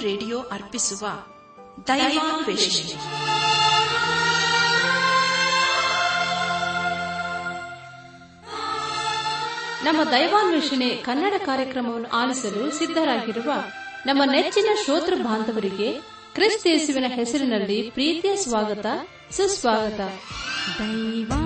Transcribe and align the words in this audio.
Radio 0.00 0.40
ಅರ್ಪಿಸುವ 0.40 1.06
ದೈವಾನ್ವೇಷಣೆ 1.88 3.26
ನಮ್ಮ 9.84 10.10
ದೈವಾನ್ವೇಷಣೆ 10.10 10.88
ಕನ್ನಡ 10.88 11.32
ಕಾರ್ಯಕ್ರಮವನ್ನು 11.46 12.08
ಆಲಿಸಲು 12.08 12.70
ಸಿದ್ಧರಾಗಿರುವ 12.72 13.52
ನಮ್ಮ 14.06 14.22
ನೆಚ್ಚಿನ 14.32 14.68
ಶ್ರೋತೃ 14.84 15.14
ಬಾಂಧವರಿಗೆ 15.14 15.92
ಕ್ರಿಸ್ತೇಸುವಿನ 16.34 17.04
ಹೆಸರಿನಲ್ಲಿ 17.08 17.90
ಪ್ರೀತಿಯ 17.90 18.36
ಸ್ವಾಗತ 18.36 18.86
ಸುಸ್ವಾಗತ. 19.30 20.00
ದೈವಾನ್ವೇಷಣೆ 20.78 21.45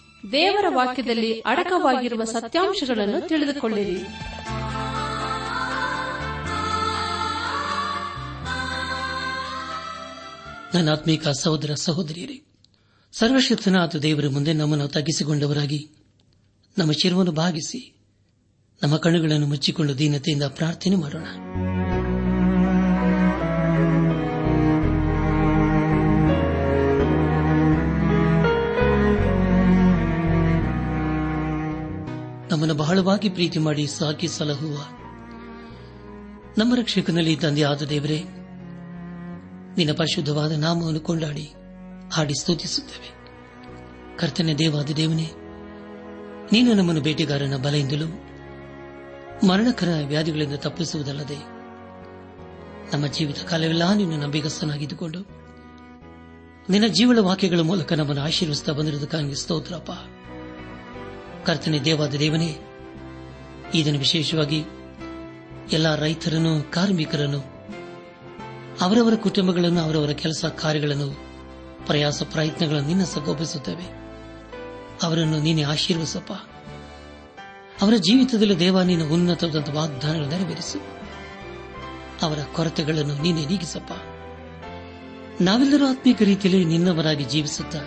ದೇವರ 0.31 0.65
ವಾಕ್ಯದಲ್ಲಿ 0.69 1.39
ಅಡಕವಾಗಿರುವ 1.39 2.23
ಸತ್ಯಾಂಶಗಳನ್ನು 2.23 3.27
ತಿಳಿದುಕೊಳ್ಳಿರಿ. 3.27 4.01
ನನ್ನ 10.73 10.91
ಆತ್ಮೀಕ 10.91 11.27
ಸಹೋದರ 11.27 11.73
ಸಹೋದರಿಯರೇ, 11.73 12.43
ಸರ್ವಶಕ್ತನಾದ 13.11 13.95
ದೇವರ 13.95 14.27
ಮುಂದೆ 14.27 14.53
ನಮ್ಮನ್ನು 14.53 14.87
ತಗ್ಗಿಸಿಕೊಂಡವರಾಗಿ 14.87 15.89
ನಮ್ಮ 16.77 16.91
ಶಿರವನ್ನು 16.91 17.31
ಭಾಗಿಸಿ 17.31 17.95
ನಮ್ಮ 18.83 18.97
ಕಣ್ಣುಗಳನ್ನು 18.97 19.47
ಮುಚ್ಚಿಕೊಂಡು 19.47 19.97
ದೀನತೆಯಿಂದ 19.97 20.43
ಪ್ರಾರ್ಥನೆ 20.43 20.95
ಮಾಡೋಣ. 20.95 21.25
ನಮ್ಮನ್ನು 32.61 32.83
ಬಹಳವಾಗಿ 32.83 33.29
ಪ್ರೀತಿ 33.29 33.59
ಮಾಡಿ 33.59 33.87
ಸಾಕಿ 33.87 34.27
ಸಲಹುವ. 34.27 34.77
ನಮ್ಮ 36.57 36.75
ರಕ್ಷಕನಲ್ಲಿ 36.75 37.35
ತಂದೆಯಾದ 37.35 37.81
ದೇವರೇ, 37.81 38.23
ನಿನ್ನ 39.77 39.91
ಪರಿಶುದ್ಧವಾದ 39.97 40.51
ನಾಮವನ್ನು 40.51 40.99
ಕೊಂಡಾಡಿ, 40.99 41.53
ಹಾಡಿ 42.13 42.41
ಸ್ತುತಿಸುತ್ತೇವೆ. 42.41 43.09
ಕರ್ತನೆ 44.17 44.53
ದೇವಾದ 44.53 44.85
ದೇವನೇ, 44.85 45.31
ನೀನು 46.51 46.73
ನಮ್ಮನ್ನು 46.73 47.01
ಬೇಟೆಗಾರನ 47.01 47.57
ಬಲೆಯಿಂದಲೂ 47.57 48.05
ಮರಣಕರ 49.47 50.05
ವ್ಯಾಧಿಗಳಿಂದ 50.07 50.53
ತಪ್ಪಿಸುವುದಲ್ಲದೆ, 50.53 51.37
ನಮ್ಮ 52.93 53.07
ಜೀವಿತ 53.07 53.43
ಕಾಲವೆಲ್ಲ 53.43 53.93
ನೀನು 53.93 54.17
ನಂಬಿಗಸ್ತನಾಗಿದ್ದುಕೊಂಡು, 54.17 55.19
ನಿನ್ನ 56.69 56.87
ಜೀವಳ 56.87 57.19
ವಾಕ್ಯಗಳ 57.19 57.59
ಮೂಲಕ 57.59 57.93
ನಮ್ಮನ್ನು 57.93 58.23
ಆಶೀರ್ವಿಸ್ತಾ 58.23 58.71
ಬಂದಿರುವುದಕ್ಕಾಗಿ 58.71 59.35
ಸ್ತೋತ್ರಪ್ಪ. 59.35 59.91
ಕರ್ತನೆ 61.45 61.79
ದೇವಾದ 61.79 62.13
ದೇವನೇ, 62.13 62.57
ಇದನ್ನು 63.73 63.99
ವಿಶೇಷವಾಗಿ 63.99 64.63
ಎಲ್ಲ 65.71 65.95
ರೈತರನ್ನು, 65.95 66.71
ಕಾರ್ಮಿಕರನ್ನು, 66.71 67.39
ಅವರವರ 68.81 69.15
ಕುಟುಂಬಗಳನ್ನು, 69.15 69.81
ಅವರವರ 69.81 70.09
ಕೆಲಸ 70.09 70.45
ಕಾರ್ಯಗಳನ್ನು, 70.45 71.31
ಪ್ರಯಾಸ 71.85 72.23
ಪ್ರಯತ್ನಗಳನ್ನು 72.23 72.87
ನಿನ್ನ 72.87 73.03
ಸಗೋಪಿಸುತ್ತವೆ 73.03 74.01
ಅವರನ್ನು 75.03 75.39
ನೀನೆ 75.39 75.63
ಆಶೀರ್ವಸಪ್ಪ 75.63 76.31
ಅವರ 77.81 77.93
ಜೀವಿತದಲ್ಲಿ 77.95 78.59
ದೇವ, 78.59 78.81
ನಿನ್ನ 78.81 79.09
ಉನ್ನತವಾದ 79.09 79.69
ವಾಗ್ದಾನಗಳು 79.69 80.27
ನೆರವೇರಿಸು. 80.27 80.81
ಅವರ 82.21 82.39
ಕೊರತೆಗಳನ್ನು 82.53 83.21
ನೀನೆ 83.21 83.45
ನೀಗಿಸಪ್ಪ. 83.45 83.91
ನಾವೆಲ್ಲರೂ 85.41 85.87
ಆತ್ಮೀಕ 85.87 86.21
ರೀತಿಯಲ್ಲಿ 86.21 86.65
ನಿನ್ನವರಾಗಿ 86.65 87.23
ಜೀವಿಸುತ್ತಾ, 87.23 87.79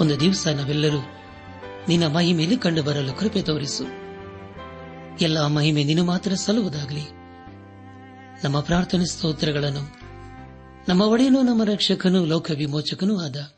ಒಂದು 0.00 0.20
ದಿವಸ 0.20 0.48
ನಾವೆಲ್ಲರೂ 0.48 1.17
ನಿನ್ನ 1.88 2.06
ಮಹಿಮೆಯಲ್ಲಿ 2.06 2.58
ಕಂಡು 2.58 2.82
ಬರಲು 2.82 3.18
ಕೃಪೆ 3.18 3.42
ತೋರಿಸು. 3.42 3.84
ಎಲ್ಲ 5.20 5.46
ಮಹಿಮೆ 5.46 5.84
ನೀನು 5.84 6.04
ಮಾತ್ರ 6.04 6.34
ಸಲ್ಲುವುದಾಗಲಿ. 6.34 7.18
ನಮ್ಮ 8.44 8.60
ಪ್ರಾರ್ಥನೆ 8.60 9.06
ಸ್ತೋತ್ರಗಳನ್ನು 9.06 9.96
ನಮ್ಮ 10.88 11.02
ಒಡೆಯನು 11.02 11.42
ನಮ್ಮ 11.42 11.64
ರಕ್ಷಕನೂ 11.64 12.24
ಲೋಕ 12.24 12.50
ವಿಮೋಚಕನೂ 12.50 13.20
ಆದ 13.20 13.52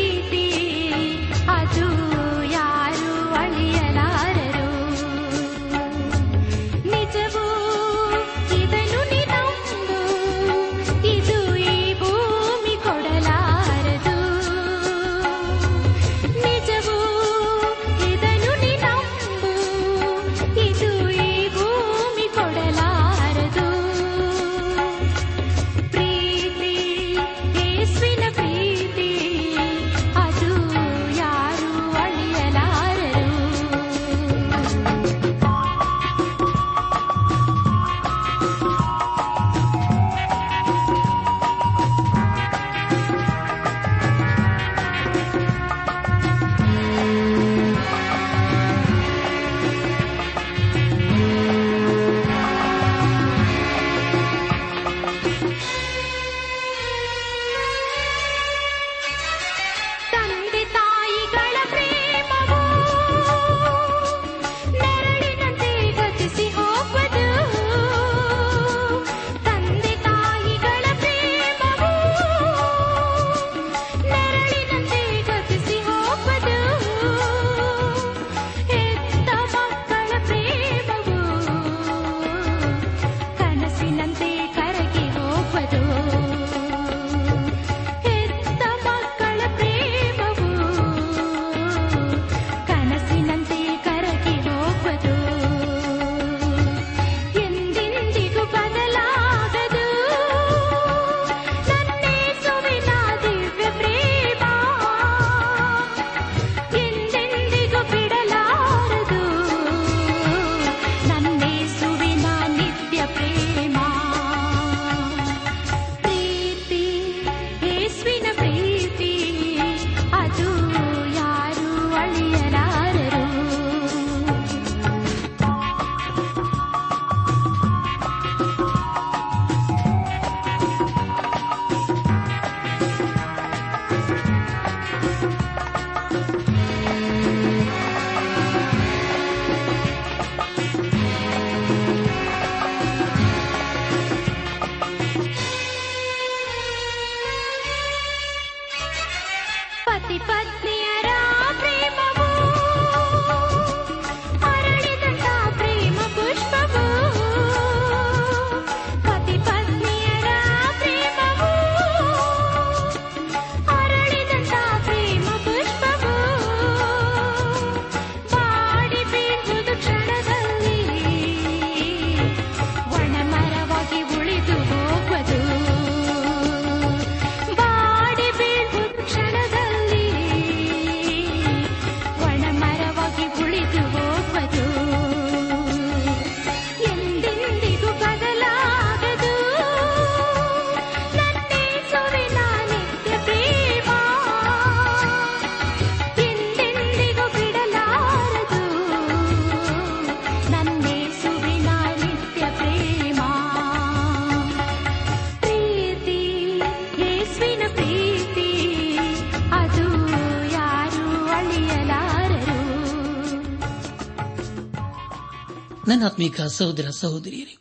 ನನ್ನಾತ್ಮೀಕ 215.99 216.41
ಸಹೋದರ 216.41 216.89
ಸಹೋದರಿಯರೇ, 216.89 217.57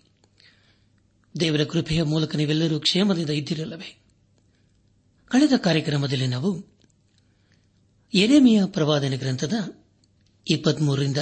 ದೇವರ 1.41 1.65
ಕೃಪೆಯ 1.65 2.03
ಮೂಲಕ 2.03 2.37
ನೀವೆಲ್ಲರೂ 2.37 2.81
ಕ್ಷೇಮದಿಂದ 2.81 3.31
ಇದ್ದಿರಲ್ಲವೇ? 3.31 3.99
ಕಳೆದ 5.29 5.53
ಕಾರ್ಯಕ್ರಮದಲ್ಲಿ 5.57 6.27
ನಾವು 6.27 6.67
ಎರೆಮಿಯ 8.15 8.65
ಪ್ರವಾದನೆ 8.67 9.17
ಗ್ರಂಥದ 9.17 9.53
ಇಪ್ಪತ್ಮೂರರಿಂದ 10.51 11.17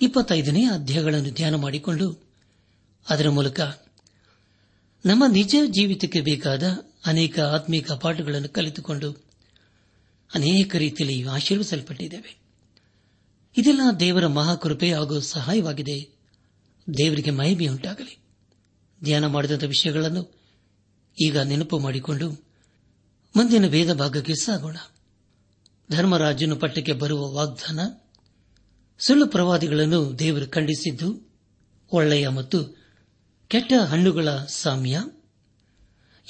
ಇಪ್ಪತ್ತೈದನೇ 0.00 0.64
ಅಧ್ಯಾಯಗಳನ್ನು 0.64 1.30
ಧ್ಯಾನ 1.30 1.54
ಮಾಡಿಕೊಂಡು 1.54 2.24
ಅದರ 3.08 3.28
ಮೂಲಕ 3.28 3.60
ನಮ್ಮ 5.06 5.26
ನಿಜ 5.26 5.56
ಜೀವಿತಕ್ಕೆ 5.66 6.20
ಬೇಕಾದ 6.20 6.62
ಅನೇಕ 7.06 7.40
ಆತ್ಮೀಕ 7.40 7.92
ಪಾಠಗಳನ್ನು 7.92 8.48
ಕಲಿತುಕೊಂಡು 8.48 9.12
ಅನೇಕ 10.34 10.76
ರೀತಿಯಲ್ಲಿ 10.76 11.28
ಆಶೀರ್ವಿಸಲ್ಪಟ್ಟಿದ್ದೇವೆ. 11.28 12.41
ಇದೆಲ್ಲ 13.56 13.80
ದೇವರ 14.00 14.26
ಮಹಾಕೃಪೆ 14.26 14.92
ಹಾಗೂ 14.92 15.20
ಸಹಾಯವಾಗಿದೆ. 15.20 16.18
ದೇವರಿಗೆ 16.98 17.30
ಮಹಿಮೆಯುಂಟಾಗಲಿ 17.30 18.22
ಧ್ಯಾನ 19.04 19.26
ಮಾಡಿದಂಥ 19.26 19.64
ವಿಷಯಗಳನ್ನು 19.64 20.42
ಈಗ 21.22 21.38
ನೆನಪು 21.38 21.78
ಮಾಡಿಕೊಂಡು 21.78 22.30
ಮುಂದಿನ 23.36 23.66
ವೇದ 23.66 23.92
ಭಾಗಕ್ಕೆ 23.92 24.34
ಸಾಗೋಣ. 24.34 24.76
ಧರ್ಮರಾಜನು 25.90 26.56
ಪಟ್ಟಕ್ಕೆ 26.56 26.92
ಬರುವ 26.92 27.32
ವಾಗ್ದಾನ, 27.32 27.80
ಸುಳ್ಳು 29.06 29.26
ಪ್ರವಾದಿಗಳನ್ನು 29.26 30.18
ದೇವರು 30.18 30.46
ಖಂಡಿಸಿದ್ದು, 30.46 31.32
ಒಳ್ಳೆಯ 31.92 32.28
ಮತ್ತು 32.28 32.76
ಕೆಟ್ಟ 33.48 33.72
ಹಣ್ಣುಗಳ 33.72 34.28
ಸಾಮ್ಯ, 34.30 35.00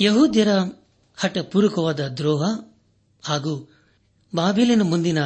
ಯಹೂದ್ಯರ 0.01 0.49
ಹಠಪೂರ್ವಕವಾದ 1.17 2.09
ದ್ರೋಹ 2.09 2.43
ಹಾಗೂ 3.23 3.75
ಬಾಬೇಲಿನ 4.35 4.83
ಮುಂದಿನ 4.83 5.19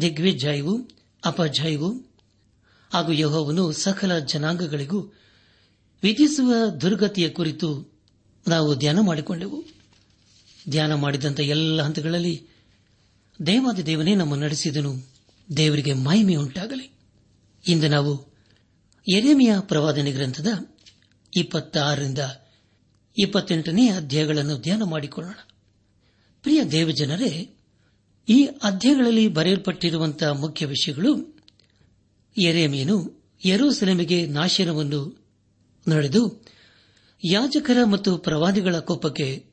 ದಿಗ್ವಿಜಯವು 0.00 0.97
ಅಪಜಯವು 1.24 1.92
ಹಾಗೂ 2.92 3.12
ಯಹೋವನು 3.12 3.72
ಸಕಲ 3.72 4.18
ಜನಾಂಗಗಳಿಗೂ 4.18 5.00
ವಿಧಿಸುವ 6.02 6.54
ದುರ್ಗತಿಯ 6.66 7.28
ಕುರಿತು 7.28 7.98
ನಾವು 8.48 8.74
ಧ್ಯಾನ 8.74 9.00
ಮಾಡಿಕೊಂಡೆವು. 9.00 9.64
ಧ್ಯಾನ 10.68 10.94
ಮಾಡಿದಂಥ 10.94 11.40
ಎಲ್ಲ 11.40 11.82
ಹಂತಗಳಲ್ಲಿ 11.82 12.46
ದೇವಾದ 13.46 13.78
ದೇವನೇ 13.78 14.14
ನಮ್ಮ 14.14 14.34
ನಡೆಸಿದನು. 14.34 15.08
ದೇವರಿಗೆ 15.56 15.92
ಮಹಿಮೆ 15.92 16.34
ಉಂಟಾಗಲಿ. 16.34 16.92
ಇಂದು 17.68 17.88
ನಾವು 17.88 18.34
ಎರೆಮಿಯ 19.14 19.54
ಪ್ರವಾದನೆ 19.60 20.12
ಗ್ರಂಥದ 20.12 20.46
ಇಪ್ಪತ್ತಾರರಿಂದ 21.36 22.18
ಇಪ್ಪತ್ತೆಂಟನೇ 23.18 23.88
ಅಧ್ಯಾಯಗಳನ್ನು 23.88 24.58
ಧ್ಯಾನ 24.58 24.82
ಮಾಡಿಕೊಳ್ಳೋಣ. 24.82 25.34
ಪ್ರಿಯ 26.42 26.64
ದೇವಜನರೇ 26.64 27.57
ಈ 28.28 28.44
ಅಧ್ಯಾಯಗಳಲ್ಲಿ 28.44 29.28
ಬರೆಯಲ್ಪಟ್ಟಿರುವಂತಹ 29.28 30.30
ಮುಖ್ಯ 30.30 30.66
ವಿಷಯಗಳು 30.66 31.42
ಎರೆಮೀನು 32.38 33.26
ಯರೂಸೆಲೆಮಿಗೆ 33.44 34.26
ನಾಶನವನ್ನು 34.26 35.30
ನಡೆದು 35.88 36.44
ಯಾಜಕರ 37.24 37.84
ಮತ್ತು 37.84 38.18
ಪ್ರವಾದಿಗಳ 38.18 38.78
ಕೋಪಕ್ಕೆ 38.78 39.44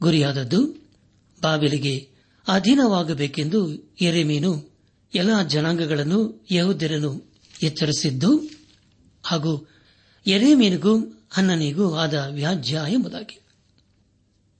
ಗುರಿಯಾದದ್ದು 0.00 0.66
ಬಾವಿಲಿಗೆ 1.42 2.10
ಅಧೀನವಾಗಬೇಕೆಂದು 2.48 3.76
ಎರೆಮೀನು 4.00 4.70
ಎಲ್ಲ 5.14 5.42
ಜನಾಂಗಗಳನ್ನು 5.42 6.46
ಯಹೋದ್ಯರನ್ನು 6.50 7.34
ಎಚ್ಚರಿಸಿದ್ದು 7.62 8.50
ಹಾಗೂ 9.22 9.68
ಎರೆಮೀನಿಗೂ 10.26 10.98
ಅನ್ನನಿಗೂ 11.36 11.94
ಆದ 11.94 12.26
ವ್ಯಾಜ್ಯ 12.30 12.80
ಎಂಬುದಾಗಿ. 12.88 13.40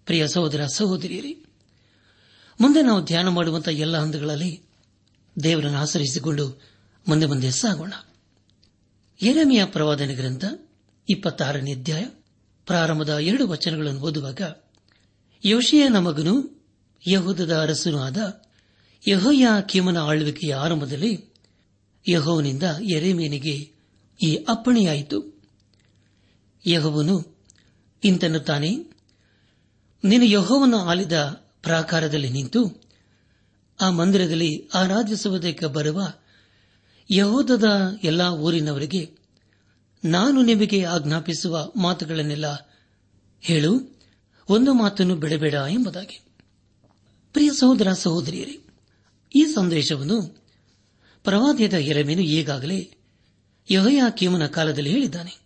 ಪ್ರಿಯ 0.06 0.28
ಸಹೋದರ 0.28 0.66
ಸಹೋದರಿಯರೇ 0.66 1.44
ಮುಂದೆ 2.60 2.82
ನಾವು 2.82 3.04
ಧ್ಯಾನ 3.04 3.28
ಮಾಡುವಂತಹ 3.28 3.72
ಎಲ್ಲ 3.72 3.98
ಹಂತಗಳಲ್ಲಿ 3.98 4.62
ದೇವರನ್ನು 5.42 5.78
ಆಚರಿಸಿಕೊಂಡು 5.78 6.62
ಮುಂದೆ 7.08 7.26
ಮುಂದೆ 7.26 7.50
ಸಾಗೋಣ. 7.50 7.92
ಎರೆಮಿಯ 9.22 9.64
ಪ್ರವಾದನೆ 9.64 10.14
ಗ್ರಂಥ 10.14 10.44
ಇಪ್ಪತ್ತಾರನೇ 11.08 11.74
ಅಧ್ಯಾಯ 11.74 12.04
ಪ್ರಾರಂಭದ 12.66 13.18
ಎರಡು 13.18 13.48
ವಚನಗಳನ್ನು 13.48 14.00
ಓದುವಾಗ 14.00 14.40
ಯೋಶಿಯನ 15.44 15.98
ಮಗನು 15.98 16.64
ಯಹೂದದ 17.08 17.56
ಅರಸನೂ 17.56 17.98
ಆದ 17.98 18.42
ಯಹೋಯ 19.08 19.46
ಕಿಮನ 19.68 19.98
ಆಳ್ವಿಕೆಯ 19.98 20.54
ಆರಂಭದಲ್ಲಿ 20.54 21.24
ಯಹೋವನಿಂದ 22.08 22.62
ಎರೆಮೀನಿಗೆ 22.96 23.72
ಈ 24.24 24.34
ಅಪ್ಪಣೆಯಾಯಿತು. 24.48 25.42
ಯಹೋವನು 26.66 27.36
ಇಂತನ್ನುತ್ತಾನೆ 28.04 28.70
ನೀನು 30.04 30.24
ಯಹೋವನ್ನು 30.24 30.78
ಆಲಿದ 30.78 31.46
ಪ್ರಾಕಾರದಲ್ಲಿ 31.62 32.30
ನಿಂತು 32.30 32.90
ಆ 33.80 33.90
ಮಂದಿರದಲ್ಲಿ 33.90 34.68
ಆರಾಧಿಸುವುದಕ್ಕೆ 34.74 35.66
ಬರುವ 35.66 36.12
ಯಹೋದದ 37.10 37.64
ಎಲ್ಲಾ 38.04 38.30
ಊರಿನವರಿಗೆ, 38.30 39.10
ನಾನು 40.04 40.42
ನಿಮಗೆ 40.42 40.84
ಆಜ್ಞಾಪಿಸುವ 40.84 41.72
ಮಾತುಗಳನ್ನೆಲ್ಲ 41.76 42.76
ಹೇಳು, 43.40 43.98
ಒಂದು 44.48 44.74
ಮಾತನ್ನು 44.74 45.16
ಬಿಡಬೇಡ 45.16 45.54
ಎಂಬುದಾಗಿ. 45.70 46.20
ಪ್ರಿಯ 47.32 47.50
ಸಹೋದರ 47.50 47.92
ಸಹೋದರಿಯರೇ, 47.92 48.60
ಈ 49.34 49.44
ಸಂದೇಶವನ್ನು 49.44 50.44
ಪ್ರವಾದಿಯದ 51.24 51.72
ಎರಮೇನು 51.72 52.22
ಈಗಾಗಲೇ 52.22 52.94
ಯಹಯ 53.70 54.02
ಕೀಮನ 54.16 54.46
ಕಾಲದಲ್ಲಿ 54.46 54.90
ಹೇಳಿದ್ದಾನೆ. 54.90 55.40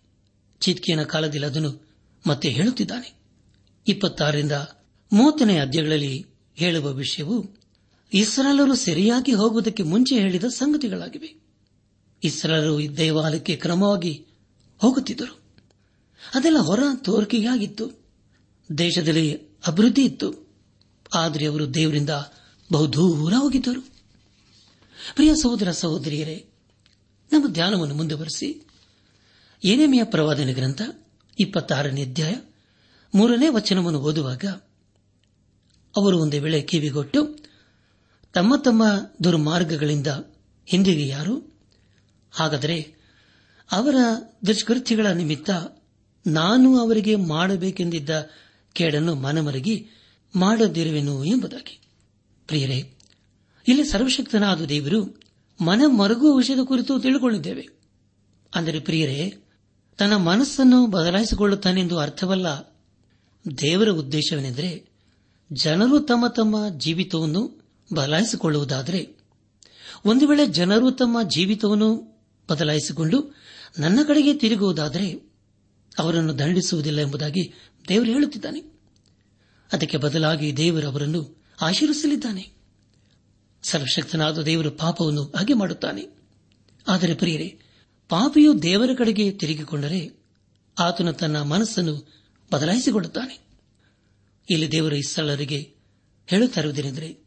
ಚಿತ್ಕಿಯನ 0.61 1.03
ಕಾಲದಲ್ಲಿ 1.03 1.47
ಅದನ್ನು 1.47 1.89
ಮತ್ತೆ 2.27 2.49
ಹೇಳುತ್ತಿದ್ದಾನೆ. 2.49 3.15
ಇಪ್ಪತ್ತಾರರಿಂದ 3.89 4.53
ಮೂವತ್ತನೇ 5.15 5.59
ಅಧ್ಯಾಯಗಳಲ್ಲಿ 5.59 6.27
ಹೇಳುವ 6.55 6.93
ವಿಷಯವು 6.93 7.47
ಇಸ್ರಾಲರು 8.15 8.75
ಸರಿಯಾಗಿ 8.75 9.33
ಹೋಗುವುದಕ್ಕೆ 9.33 9.83
ಮುಂಚೆ 9.83 10.19
ಹೇಳಿದ 10.19 10.45
ಸಂಗತಿಗಳಾಗಿವೆ. 10.45 11.35
ಇಸ್ರಾಲರು 12.25 12.97
ದೇವಾಲಯಕ್ಕೆ 12.97 13.57
ಕ್ರಮವಾಗಿ 13.57 14.27
ಹೋಗುತ್ತಿದ್ದರು. 14.79 15.41
ಅದೆಲ್ಲ 16.35 16.59
ಹೊರ 16.59 16.81
ತೋರಿಕೆಯಾಗಿತ್ತು. 16.97 18.05
ದೇಶದಲ್ಲಿ 18.79 19.37
ಅಭಿವೃದ್ಧಿ 19.67 20.05
ಇತ್ತು. 20.05 20.55
ಆದರೆ 21.15 21.47
ಅವರು 21.47 21.75
ದೇವರಿಂದ 21.75 22.11
ಬಹುದೂರ 22.73 23.33
ಹೋಗಿದ್ದರು. 23.33 23.81
ಪ್ರಿಯ 25.15 25.35
ಸಹೋದರ 25.35 25.71
ಸಹೋದರಿಯರೇ, 25.71 26.47
ನಮ್ಮ 27.33 27.49
ಧ್ಯಾನವನ್ನು 27.49 27.95
ಮುಂದುವರೆಸಿ. 27.95 28.67
ಏನೇಮಿಯ 29.65 30.05
ಪ್ರವಾದನೆ 30.05 30.53
ಗ್ರಂಥ 30.53 30.83
ಇಪ್ಪತ್ತಾರನೇ 31.41 32.03
ಅಧ್ಯಾಯ 32.03 32.35
ಮೂರನೇ 33.15 33.49
ವಚನವನ್ನು 33.49 34.01
ಓದುವಾಗ 34.01 34.45
ಅವರು 35.97 36.19
ಒಂದು 36.19 36.43
ವೇಳೆ 36.43 36.61
ಕಿವಿಗೊಟ್ಟು, 36.61 37.39
ತಮ್ಮ 38.35 38.57
ತಮ್ಮ 38.57 38.85
ದುರ್ಮಾರ್ಗಗಳಿಂದ 39.25 40.07
ಹಿಂದಿಗೆ 40.67 41.07
ಯಾರು? 41.07 41.55
ಹಾಗಾದರೆ 42.33 42.95
ಅವರ 43.73 43.95
ದುಷ್ಕೃತ್ಯಗಳ 44.47 45.07
ನಿಮಿತ್ತ 45.07 45.51
ನಾನು 46.27 46.79
ಅವರಿಗೆ 46.79 47.17
ಮಾಡಬೇಕೆಂದಿದ್ದ 47.17 48.31
ಕೇಡನ್ನು 48.73 49.15
ಮನಮರಗಿ 49.15 49.87
ಮಾಡದಿರುವೆನು 50.37 51.25
ಎಂಬುದಾಗಿ. 51.25 51.81
ಪ್ರಿಯರೇ, 52.47 52.95
ಇಲ್ಲಿ 53.69 53.85
ಸರ್ವಶಕ್ತನಾದ 53.85 54.63
ದೇವರು 54.63 55.21
ಮನ 55.61 55.83
ಮರಗುವ 55.87 56.37
ವಿಷಯದ 56.37 56.59
ಕುರಿತು 56.65 57.01
ತಿಳಿದುಕೊಂಡಿದ್ದೇವೆ 57.01 57.69
ಅಂದರೆ 58.55 58.81
ಪ್ರಿಯರೇ, 58.81 59.33
ತನ್ನ 59.99 60.17
ಮನಸ್ಸನ್ನು 60.17 60.87
ಬದಲಾಯಿಸಿಕೊಳ್ಳುತ್ತಾನೆಂದು 60.87 61.99
ಅರ್ಥವಲ್ಲ 61.99 62.47
ದೇವರ 63.59 63.89
ಉದ್ದೇಶವೇನೆಂದರೆ 63.89 64.94
ಜನರು 65.53 66.01
ತಮ್ಮ 66.01 66.27
ತಮ್ಮ 66.27 66.69
ಜೀವಿತವನ್ನು 66.79 67.65
ಬದಲಾಯಿಸಿಕೊಳ್ಳುವುದಾದರೆ, 67.95 69.09
ಒಂದು 70.05 70.29
ವೇಳೆ 70.29 70.47
ಜನರು 70.47 70.91
ತಮ್ಮ 70.91 71.23
ಜೀವಿತವನ್ನು 71.23 72.19
ಬದಲಾಯಿಸಿಕೊಂಡು 72.51 73.35
ನನ್ನ 73.79 74.01
ಕಡೆಗೆ 74.07 74.35
ತಿರುಗುವುದಾದರೆ, 74.35 75.35
ಅವರನ್ನು 75.99 76.39
ದಂಡಿಸುವುದಿಲ್ಲ 76.39 77.01
ಎಂಬುದಾಗಿ 77.01 77.53
ದೇವರು 77.89 78.11
ಹೇಳುತ್ತಿದ್ದಾನೆ. 78.11 78.61
ಅದಕ್ಕೆ 79.73 79.97
ಬದಲಾಗಿ 79.97 80.57
ದೇವರು 80.57 80.89
ಅವರನ್ನು 80.89 81.43
ಆಶೀರ್ವಿಸಲಿದ್ದಾನೆ 81.61 82.53
ಸರ್ವಶಕ್ತನಾದ 83.63 84.43
ದೇವರು 84.43 84.71
ಪಾಪವನ್ನು 84.71 85.23
ಹಾಗೆ 85.23 85.55
ಮಾಡುತ್ತಾನೆ. 85.55 86.07
ಆದರೆ 86.89 87.15
ಪ್ರಿಯರೇ, 87.15 87.59
ಪಾಪಿಯು 88.09 88.63
ದೇವರ 88.63 88.91
ಕಡೆಗೆ 88.99 89.31
ತಿರುಗಿಕೊಂಡರೆ 89.31 90.11
ಆತನು 90.79 91.13
ತನ್ನ 91.13 91.43
ಮನಸ್ಸನ್ನು 91.43 92.13
ಬದಲಾಯಿಸಿಕೊಳ್ಳುತ್ತಾನೆ. 92.53 93.44
ಇಲ್ಲಿ 94.51 94.73
ದೇವರ 94.73 94.93
ಇಸ್ಸಳರಿಗೆ 94.93 95.75
ಹೇಳುತ್ತಿರುವುದೇನೆಂದರೆ 96.27 97.25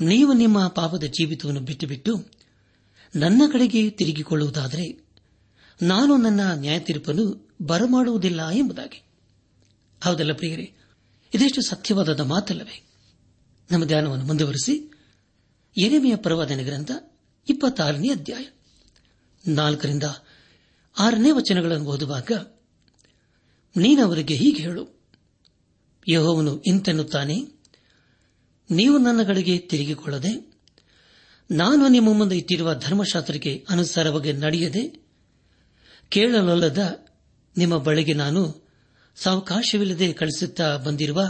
ನೀವು 0.00 0.32
ನಿಮ್ಮ 0.32 0.68
ಪಾಪದ 0.68 1.04
ಜೀವಿತವನ್ನು 1.04 1.60
ಬಿಟ್ಟುಬಿಟ್ಟು 1.60 2.16
ಬಿಟ್ಟು 2.16 2.42
ನನ್ನ 3.18 3.42
ಕಡೆಗೆ 3.52 3.90
ತಿರುಗಿಕೊಳ್ಳುವುದಾದರೆ, 3.90 5.06
ನಾನು 5.82 6.16
ನನ್ನ 6.16 6.40
ನ್ಯಾಯ 6.52 6.78
ತೀರ್ಪನ್ನು 6.78 7.54
ಬರಮಾಡುವುದಿಲ್ಲ 7.62 8.48
ಎಂಬುದಾಗಿ. 8.50 9.02
ಹೌದಲ್ಲ 10.04 10.32
ಪ್ರಿಯರೇ, 10.32 10.72
ಇದೆಷ್ಟು 11.34 11.62
ಸತ್ಯವಾದ 11.62 12.20
ಮಾತಲ್ಲವೇ? 12.20 12.86
ನಮ್ಮ 13.70 13.84
ಧ್ಯಾನವನ್ನು 13.84 14.24
ಮುಂದುವರೆಸಿ 14.24 14.92
ಎರೆಮೆಯ 15.82 16.16
ಪ್ರವಾದನೆ 16.16 16.64
ಗ್ರಂಥ 16.64 16.90
ಇಪ್ಪತ್ತಾರನೇ 17.48 18.08
ಅಧ್ಯಾಯ 18.08 18.44
ನಾಲ್ಕರಿಂದ 19.52 20.02
ಆರನೇ 20.98 21.30
ವಚನಗಳನ್ನು 21.30 21.86
ಓದುವಾಗ 21.86 22.30
ನೀನವರಿಗೆ 23.76 24.34
ಹೀಗೆ 24.34 24.62
ಹೇಳು 24.62 24.91
ಯಹೋವನು 26.06 26.62
ಇಂತೆನ್ನುತ್ತಾನೆ, 26.66 27.36
ನೀವು 28.70 28.98
ನನ್ನ 28.98 29.22
ಕಡೆಗೆ 29.22 29.58
ತಿರುಗಿಕೊಳ್ಳದೆ, 29.58 30.32
ನಾನು 31.50 31.88
ನಿಮ್ಮ 31.88 32.12
ಮುಂದೆ 32.12 32.36
ಇಟ್ಟಿರುವ 32.36 32.74
ಧರ್ಮಶಾಸ್ತ್ರಕ್ಕೆ 32.74 33.66
ಅನುಸಾರವಾಗಿ 33.70 34.32
ನಡೆಯದೆ, 34.32 34.82
ಕೇಳಲೊಲ್ಲದ 36.08 36.82
ನಿಮ್ಮ 37.56 37.78
ಬಳಿಗೆ 37.78 38.14
ನಾನು 38.14 38.42
ಸಾವಕಾಶವಿಲ್ಲದೆ 39.16 40.12
ಕಳಿಸುತ್ತಾ 40.12 40.76
ಬಂದಿರುವ 40.76 41.20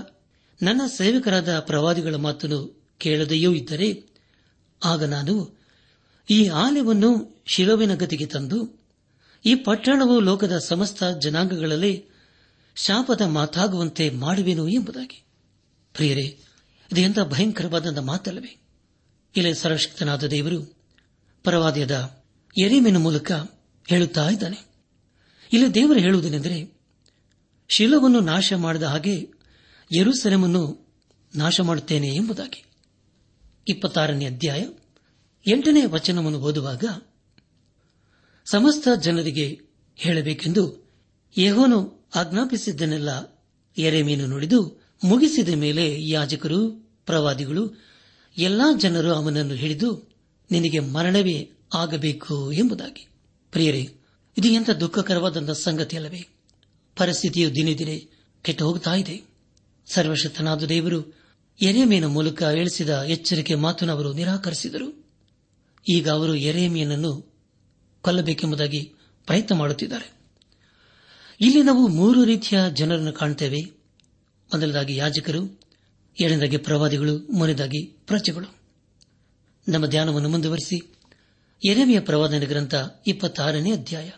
ನನ್ನ 0.62 0.82
ಸೇವಕರಾದ 0.86 1.58
ಪ್ರವಾದಿಗಳ 1.58 2.14
ಮಾತನ್ನು 2.14 2.60
ಕೇಳದೆಯೂ 2.98 3.54
ಇದ್ದರೆ, 3.54 3.88
ಆಗ 4.84 5.02
ನಾನು 5.04 5.34
ಈ 6.30 6.48
ಆಲಯವನ್ನು 6.48 7.42
ಶಿಲೋವಿನ 7.46 7.94
ಗತಿಗೆ 7.94 8.26
ತಂದು, 8.26 8.58
ಈ 9.44 9.54
ಪಟ್ಟಣವು 9.54 10.20
ಲೋಕದ 10.20 10.58
ಸಮಸ್ತ 10.58 11.02
ಜನಾಂಗಗಳಲ್ಲಿ 11.04 12.11
ಶಾಪದ 12.74 13.20
ಮಾತಾಗುವಂತೆ 13.20 14.10
ಮಾಡುವೆನು 14.10 14.68
ಎಂಬುದಾಗಿ. 14.68 15.24
ಪ್ರಿಯರೇ, 15.94 16.40
ಇದು 16.92 17.00
ಎಂಥ 17.00 17.18
ಭಯಂಕರವಾದ 17.20 17.98
ಮಾತಲ್ಲವೇ? 17.98 18.62
ಇಲ್ಲಿ 19.36 19.54
ಸರ್ವಶಕ್ತನಾದ 19.54 20.24
ದೇವರು 20.24 20.76
ಪರವಾದ್ಯದ 21.44 22.24
ಎರಿಮೆನ 22.58 22.96
ಮೂಲಕ 22.96 23.32
ಹೇಳುತ್ತಾ 23.86 24.28
ಇದ್ದಾನೆ. 24.28 24.66
ಇಲ್ಲಿ 25.52 25.74
ದೇವರು 25.74 25.98
ಹೇಳುವುದೇನೆಂದರೆ, 25.98 26.80
ಶಿಲವನ್ನು 27.68 28.20
ನಾಶ 28.20 28.52
ಮಾಡಿದ 28.52 28.82
ಹಾಗೆ 28.82 29.28
ಯರುಸೆಲೆಮನ್ನು 29.96 30.92
ನಾಶ 31.36 31.60
ಮಾಡುತ್ತೇನೆ 31.60 32.08
ಎಂಬುದಾಗಿ. 32.08 32.64
ಇಪ್ಪತ್ತಾರನೇ 33.68 34.26
ಅಧ್ಯಾಯ 34.26 34.66
ಎಂಟನೇ 35.46 35.84
ವಚನವನ್ನು 35.84 36.38
ಓದುವಾಗ 36.38 36.84
ಸಮಸ್ತ 38.44 38.88
ಜನರಿಗೆ 39.00 39.60
ಹೇಳಬೇಕೆಂದು 39.96 40.90
ಯಹೋನು 41.38 42.01
ಆಜ್ಞಾಪಿಸಿದ್ದನ್ನೆಲ್ಲ 42.14 43.42
ಎರೆಮೀನು 43.78 44.26
ನುಡಿದು 44.26 44.82
ಮುಗಿಸಿದ 45.04 45.48
ಮೇಲೆ 45.48 46.08
ಯಾಜಕರು, 46.08 46.70
ಪ್ರವಾದಿಗಳು, 47.06 47.74
ಎಲ್ಲಾ 48.38 48.72
ಜನರು 48.78 49.14
ಅವನನ್ನು 49.14 49.54
ಹಿಡಿದು, 49.54 50.12
ನಿನಗೆ 50.50 50.78
ಮರಣವೇ 50.78 51.50
ಆಗಬೇಕು 51.74 52.52
ಎಂಬುದಾಗಿ. 52.52 53.08
ಪ್ರಿಯರೇ, 53.50 53.94
ಇದು 54.38 54.48
ಎಂಥ 54.48 54.70
ದುಃಖಕರವಾದಂಥ 54.70 55.50
ಸಂಗತಿಯಲ್ಲವೇ? 55.50 56.28
ಪರಿಸ್ಥಿತಿಯು 56.96 57.54
ದಿನೇ 57.54 57.74
ದಿನೇ 57.74 58.08
ಕೆಟ್ಟು 58.42 58.66
ಹೋಗುತ್ತಾ 58.66 58.94
ಇದೆ. 58.94 59.22
ಸರ್ವಶಕ್ತನಾದ 59.86 60.62
ದೇವರು 60.62 61.18
ಎರೆಮೀನ 61.62 62.06
ಮೂಲಕ 62.06 62.42
ಹೇಳಿಸಿದ 62.42 62.88
ಎಚ್ಚರಿಕೆ 62.88 63.54
ಮಾತನ್ನು 63.54 64.12
ನಿರಾಕರಿಸಿದರು. 64.12 65.06
ಈಗ 65.88 66.08
ಅವರು 66.08 66.34
ಎರೆಮೀನನ್ನು 66.34 67.34
ಕೊಲ್ಲಬೇಕೆಂಬುದಾಗಿ 68.02 68.92
ಪ್ರಯತ್ನ 69.26 69.54
ಮಾಡುತ್ತಿದ್ದಾರೆ. 69.54 70.21
ಇಲ್ಲಿ 71.42 71.62
ನಾವು 71.62 71.88
ಮೂರು 71.88 72.24
ರೀತಿಯ 72.24 72.58
ಜನರನ್ನು 72.72 73.12
ಕಾಣುತ್ತೇವೆ 73.12 73.60
ಮೊದಲದಾಗಿ 74.54 74.96
ಯಾಜಕರು, 74.96 75.60
ಎರಡನೇದಾಗಿ 76.20 76.56
ಪ್ರವಾದಿಗಳು, 76.56 77.18
ಮೂರನೇದಾಗಿ 77.18 77.86
ಪ್ರಜೆಗಳು. 77.86 78.56
ನಮ್ಮ 79.68 79.86
ಧ್ಯಾನವನ್ನು 79.86 80.28
ಮುಂದುವರಿಸಿ. 80.28 80.94
ಎರೆಮೆಯ 81.68 82.00
ಪ್ರವಾದನ 82.00 82.42
ಗ್ರಂಥ 82.44 82.74
ಇಪ್ಪತ್ತಾರನೇ 83.06 83.72
ಅಧ್ಯಾಯ. 83.72 84.10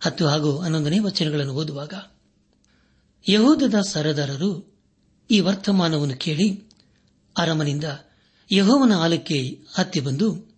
ಹತ್ತು 0.00 0.26
ಹಾಗೂ 0.26 0.58
ಹನ್ನೊಂದನೇ 0.58 0.98
ವಚನಗಳನ್ನು 0.98 1.52
ಓದುವಾಗ, 1.52 1.94
ಯಹೋದದ 3.28 3.74
ಸರದಾರರು 3.80 4.80
ಈ 5.30 5.40
ವರ್ತಮಾನವನ್ನು 5.40 6.16
ಕೇಳಿ 6.16 6.64
ಅರಮನಿಂದ 7.38 7.84
ಯಹೋವನ 8.52 8.92
ಆಲಕ್ಕೆ 8.94 9.58
ಹತ್ತಿ 9.74 10.00
ಬಂದು, 10.00 10.56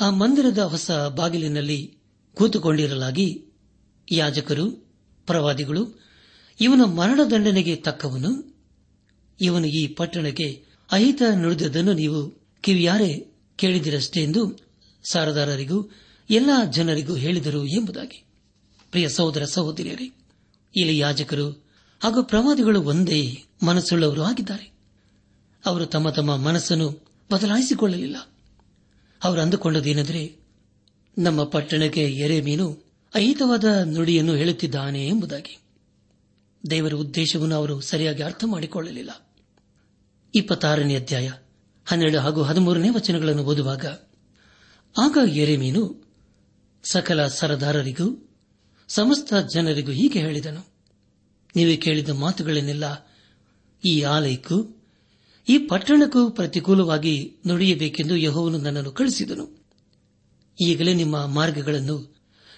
ಆ 0.00 0.10
ಮಂದಿರದ 0.10 0.58
ಹೊಸ 0.58 0.90
ಬಾಗಿಲಿನಲ್ಲಿ 0.90 1.98
ಕೂತುಕೊಂಡಿರಲಾಗಿ 2.34 3.44
ಯಾಜಕರು 4.10 4.91
ಪ್ರವಾದಿಗಳು, 5.26 6.00
ಇವನ 6.60 6.84
ಮರಣದಂಡನೆಗೆ 6.84 7.76
ತಕ್ಕವನು. 7.76 8.56
ಇವನು 9.40 9.66
ಈ 9.66 9.86
ಪಟ್ಟಣಕ್ಕೆ 9.86 10.64
ಅಹಿತ 10.92 11.22
ನುಡಿದದನ್ನು 11.36 11.92
ನೀವು 11.92 12.42
ಕಿವಿಯಾರೆ 12.60 13.32
ಕೇಳಿದಿರಷ್ಟೇ 13.56 14.22
ಎಂದು 14.22 14.58
ಸಾರದಾರರಿಗೂ, 15.10 15.90
ಎಲ್ಲ 16.30 16.50
ಜನರಿಗೂ 16.70 17.14
ಹೇಳಿದರು 17.14 17.66
ಎಂಬುದಾಗಿ. 17.66 18.24
ಪ್ರಿಯ 18.90 19.08
ಸಹೋದರ 19.08 19.44
ಸಹೋದರಿಯರೇ, 19.44 20.04
ಇಲ್ಲಿ 20.76 20.98
ಯಾಜಕರು 20.98 21.50
ಹಾಗೂ 22.02 22.22
ಪ್ರವಾದಿಗಳು 22.22 22.82
ಒಂದೇ 22.82 23.42
ಮನಸ್ಸುಳ್ಳವರು 23.62 24.22
ಆಗಿದ್ದಾರೆ. 24.22 24.72
ಅವರು 25.66 25.86
ತಮ್ಮ 25.86 26.10
ತಮ್ಮ 26.10 26.36
ಮನಸ್ಸನ್ನು 26.36 27.06
ಬದಲಾಯಿಸಿಕೊಳ್ಳಲಿಲ್ಲ. 27.32 28.16
ಅವರು 29.24 29.40
ಅಂದುಕೊಂಡದೇನೆಂದರೆ, 29.40 30.36
ನಮ್ಮ 31.18 31.44
ಪಟ್ಟಣಕ್ಕೆ 31.44 32.12
ಎರೆ 32.12 32.40
ಅಹಿತವಾದ 33.14 33.64
ನುಡಿಯನ್ನು 33.84 34.34
ಹೇಳುತ್ತಿದ್ದಾನೆ 34.34 35.06
ಎಂಬುದಾಗಿ. 35.06 35.58
ದೇವರ 36.70 36.92
ಉದ್ದೇಶವನ್ನು 36.92 37.54
ಅವರು 37.54 37.80
ಸರಿಯಾಗಿ 37.80 38.22
ಅರ್ಥ 38.22 38.44
ಮಾಡಿಕೊಳ್ಳಲಿಲ್ಲ. 38.46 39.32
ಇಪ್ಪತ್ತಾರನೇ 40.34 40.96
ಅಧ್ಯಾಯ, 40.96 41.30
ಹನ್ನೆರಡು 41.86 42.18
ಹಾಗೂ 42.18 42.42
ಹದಿಮೂರನೇ 42.42 42.88
ವಚನಗಳನ್ನು 42.88 43.44
ಓದುವಾಗ, 43.44 43.86
ಆಗ 44.98 45.18
ಎರೆಮೀನು 45.28 46.04
ಸಕಲ 46.82 47.26
ಸರದಾರರಿಗೂ, 47.26 48.30
ಸಮಸ್ತ 48.88 49.34
ಜನರಿಗೂ 49.34 49.92
ಹೀಗೆ 49.92 50.18
ಹೇಳಿದನು. 50.18 50.66
ನೀವೇ 51.56 51.76
ಕೇಳಿದ 51.76 52.08
ಮಾತುಗಳನ್ನೆಲ್ಲ 52.08 52.84
ಈ 53.84 54.00
ಆಲಯಕ್ಕೂ, 54.00 54.82
ಈ 55.48 55.58
ಪಟ್ಟಣಕ್ಕೂ 55.58 56.30
ಪ್ರತಿಕೂಲವಾಗಿ 56.30 57.36
ನುಡಿಯಬೇಕೆಂದು 57.46 58.16
ಯಹೋವನು 58.16 58.58
ನನ್ನನ್ನು 58.58 58.92
ಕಳಿಸಿದನು 58.92 59.66
ಈಗಲೇ 60.60 60.94
ನಿಮ್ಮ 60.94 61.26
ಮಾರ್ಗಗಳನ್ನು 61.26 62.11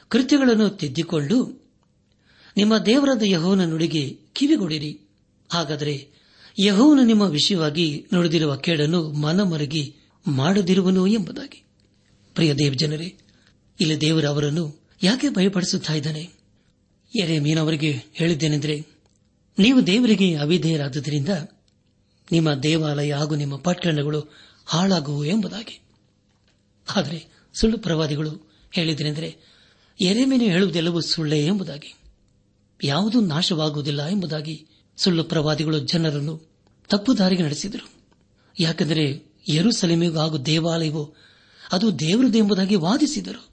ಕೃತ್ಯಗಳನ್ನು 0.09 0.71
ತಿದ್ದಿಕೊಂಡು 0.71 1.65
ನಿಮ್ಮ 2.57 2.79
ದೇವರಾದ 2.79 3.23
ಯಹೋವನ 3.25 3.65
ನುಡಿಗೆ 3.65 4.19
ಕಿವಿಗೊಡಿರಿ. 4.33 5.01
ಹಾಗಾದರೆ 5.53 6.09
ಯಹೋವನು 6.65 7.05
ನಿಮ್ಮ 7.05 7.23
ವಿಷಯವಾಗಿ 7.23 8.07
ನುಡಿದಿರುವ 8.15 8.57
ಕೇಡನ್ನು 8.57 9.13
ಮನಮರಗಿ 9.13 9.97
ಮಾಡದಿರುವನು 10.27 11.07
ಎಂಬುದಾಗಿ. 11.07 11.65
ಪ್ರಿಯ 12.35 12.55
ದೇವ್ 12.55 12.75
ಜನರೇ, 12.75 13.17
ಇಲ್ಲಿ 13.81 14.01
ದೇವರ 14.01 14.25
ಅವರನ್ನು 14.25 14.81
ಯಾಕೆ 15.03 15.29
ಭಯಪಡಿಸುತ್ತಾ 15.29 15.95
ಇದ್ದಾನೆ? 15.95 16.31
ಎರೆ 17.21 17.39
ಮೀನವರಿಗೆ 17.39 18.03
ಹೇಳಿದ್ದೇನೆಂದರೆ, 18.13 18.87
ನೀವು 19.59 19.87
ದೇವರಿಗೆ 19.87 20.35
ಅವಿಧೇಯರಾದ್ದರಿಂದ 20.35 21.29
ನಿಮ್ಮ 22.33 22.55
ದೇವಾಲಯ 22.55 23.15
ಹಾಗೂ 23.15 23.35
ನಿಮ್ಮ 23.35 23.57
ಪಟ್ಟಣಗಳು 23.57 24.21
ಹಾಳಾಗುವು 24.67 25.25
ಎಂಬುದಾಗಿ. 25.25 25.81
ಆದರೆ 26.97 27.27
ಸುಳ್ಳು 27.55 27.79
ಪ್ರವಾದಿಗಳು 27.79 28.59
ಹೇಳಿದನೆಂದರೆ 28.73 29.54
ಎರೆಮೇನೆ 30.01 30.45
ಹೇಳುವುದೆಲ್ಲವೂ 30.45 31.01
ಸುಳ್ಳೇ 31.01 31.47
ಎಂಬುದಾಗಿ. 31.47 31.95
ಯಾವುದೂ 32.83 33.21
ನಾಶವಾಗುವುದಿಲ್ಲ 33.21 34.07
ಎಂಬುದಾಗಿ 34.07 34.67
ಸುಳ್ಳು 34.97 35.25
ಪ್ರವಾದಿಗಳು 35.25 35.79
ಜನರನ್ನು 35.79 36.49
ತಪ್ಪು 36.89 37.19
ದಾರಿಗೆ 37.19 37.43
ನಡೆಸಿದರು. 37.43 37.91
ಯಾಕೆಂದರೆ 38.61 39.35
ಸಲಿಮಿಗೂ 39.73 40.19
ಹಾಗೂ 40.19 40.39
ದೇವಾಲಯವೋ 40.39 41.15
ಅದು 41.73 41.99
ದೇವರದು 41.99 42.39
ಎಂಬುದಾಗಿ 42.39 42.75
ವಾದಿಸಿದರು. 42.75 43.49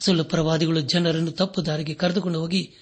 ಸುಳ್ಳು 0.00 0.24
ಪ್ರವಾದಿಗಳು 0.24 0.80
ಜನರನ್ನು 0.80 1.32
ತಪ್ಪು 1.32 1.66
ದಾರಿಗೆ 1.66 1.94
ಕರೆದುಕೊಂಡು 1.94 2.40
ಹೋಗಿ 2.40 2.72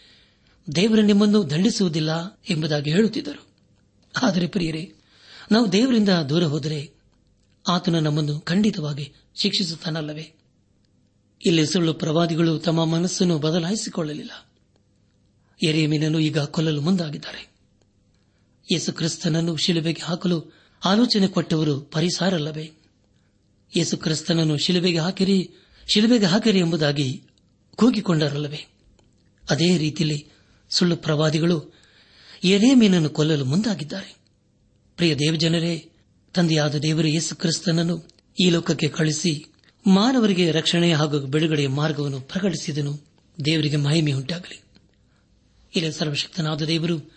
ದೇವರು 0.74 1.02
ನಿಮ್ಮನ್ನು 1.02 1.50
ದಂಡಿಸುವುದಿಲ್ಲ 1.50 2.40
ಎಂಬುದಾಗಿ 2.50 2.90
ಹೇಳುತ್ತಿದ್ದರು. 2.90 3.46
ಆದರೆ 4.22 4.46
ಪ್ರಿಯರೇ, 4.46 4.94
ನಾವು 5.52 5.72
ದೇವರಿಂದ 5.72 6.08
ದೂರ 6.08 6.44
ಹೋದರೆ 6.44 6.90
ಆತನು 7.68 8.00
ನಮ್ಮನ್ನು 8.00 8.40
ಖಂಡಿತವಾಗಿ 8.40 9.12
ಶಿಕ್ಷಿಸುತ್ತಾನಲ್ಲವೇ? 9.34 10.32
ಇಲ್ಲಿ 11.46 11.66
ಸುಳ್ಳು 11.66 11.94
ಪ್ರವಾದಿಗಳು 11.94 12.58
ತಮ್ಮ 12.58 12.84
ಮನಸ್ಸನ್ನು 12.84 13.38
ಬದಲಾಯಿಸಿಕೊಳ್ಳಲಿಲ್ಲ. 13.38 14.48
ಎರೆಮೀನನ್ನು 15.62 16.18
ಈಗ 16.18 16.38
ಕೊಲ್ಲಲು 16.38 16.80
ಮುಂದಾಗಿದ್ದಾರೆ. 16.80 17.52
ಯೇಸು 18.72 18.92
ಕ್ರಿಸ್ತನನ್ನು 18.92 19.56
ಶಿಲುಬೆಗೆ 19.56 20.02
ಹಾಕಲು 20.02 20.52
ಆಲೋಚನೆ 20.84 21.26
ಕೊಟ್ಟವರು 21.26 21.80
ಪರಿಸಾರಲ್ಲವೇ? 21.80 22.72
ಯೇಸು 23.76 23.96
ಕ್ರಿಸ್ತನನ್ನು 23.96 24.56
ಶಿಲುಬೆಗೆ 24.56 24.98
ಹಾಕಿರಿ 24.98 25.50
ಶಿಲುಬೆಗೆ 25.94 26.26
ಹಾಕಿರಿ 26.26 26.58
ಎಂಬುದಾಗಿ 26.58 27.22
ಕೂಗಿಕೊಂಡರಲ್ಲವೇ? 27.76 28.66
ಅದೇ 29.50 29.78
ರೀತಿಯಲ್ಲಿ 29.78 30.28
ಸುಳ್ಳು 30.70 30.96
ಪ್ರವಾದಿಗಳು 30.96 31.74
ಎರೆಮೀನನ್ನು 32.44 33.10
ಕೊಲ್ಲಲು 33.10 33.44
ಮುಂದಾಗಿದ್ದಾರೆ. 33.44 34.16
ಪ್ರಿಯ 34.96 35.14
ದೇವಜನರೇ, 35.14 35.90
ತಂದೆಯಾದ 36.34 36.74
ದೇವರು 36.74 37.08
ಯೇಸು 37.08 37.36
ಕ್ರಿಸ್ತನನ್ನು 37.36 38.08
ಈ 38.40 38.50
ಲೋಕಕ್ಕೆ 38.50 38.88
ಕಳಿಸಿ 38.88 39.51
ಮಾನವರಿಗೆ 39.86 40.50
ರಕ್ಷಣೆ 40.50 40.92
ಹಾಗೂ 40.92 41.20
ಬಿಡುಗಡೆಯ 41.20 41.68
ಮಾರ್ಗವನ್ನು 41.68 42.20
ಪ್ರಕಟಿಸಿದನು. 42.20 43.00
ದೇವರಿಗೆ 43.44 43.76
ಮಹಿಮೆ 43.76 44.12
ಉಂಟಾಗಲಿ. 44.12 44.62
ಇಲ್ಲಿ 45.76 45.92
ಸರ್ವಶಕ್ತನಾದ 45.92 46.62
ದೇವರು 46.62 47.12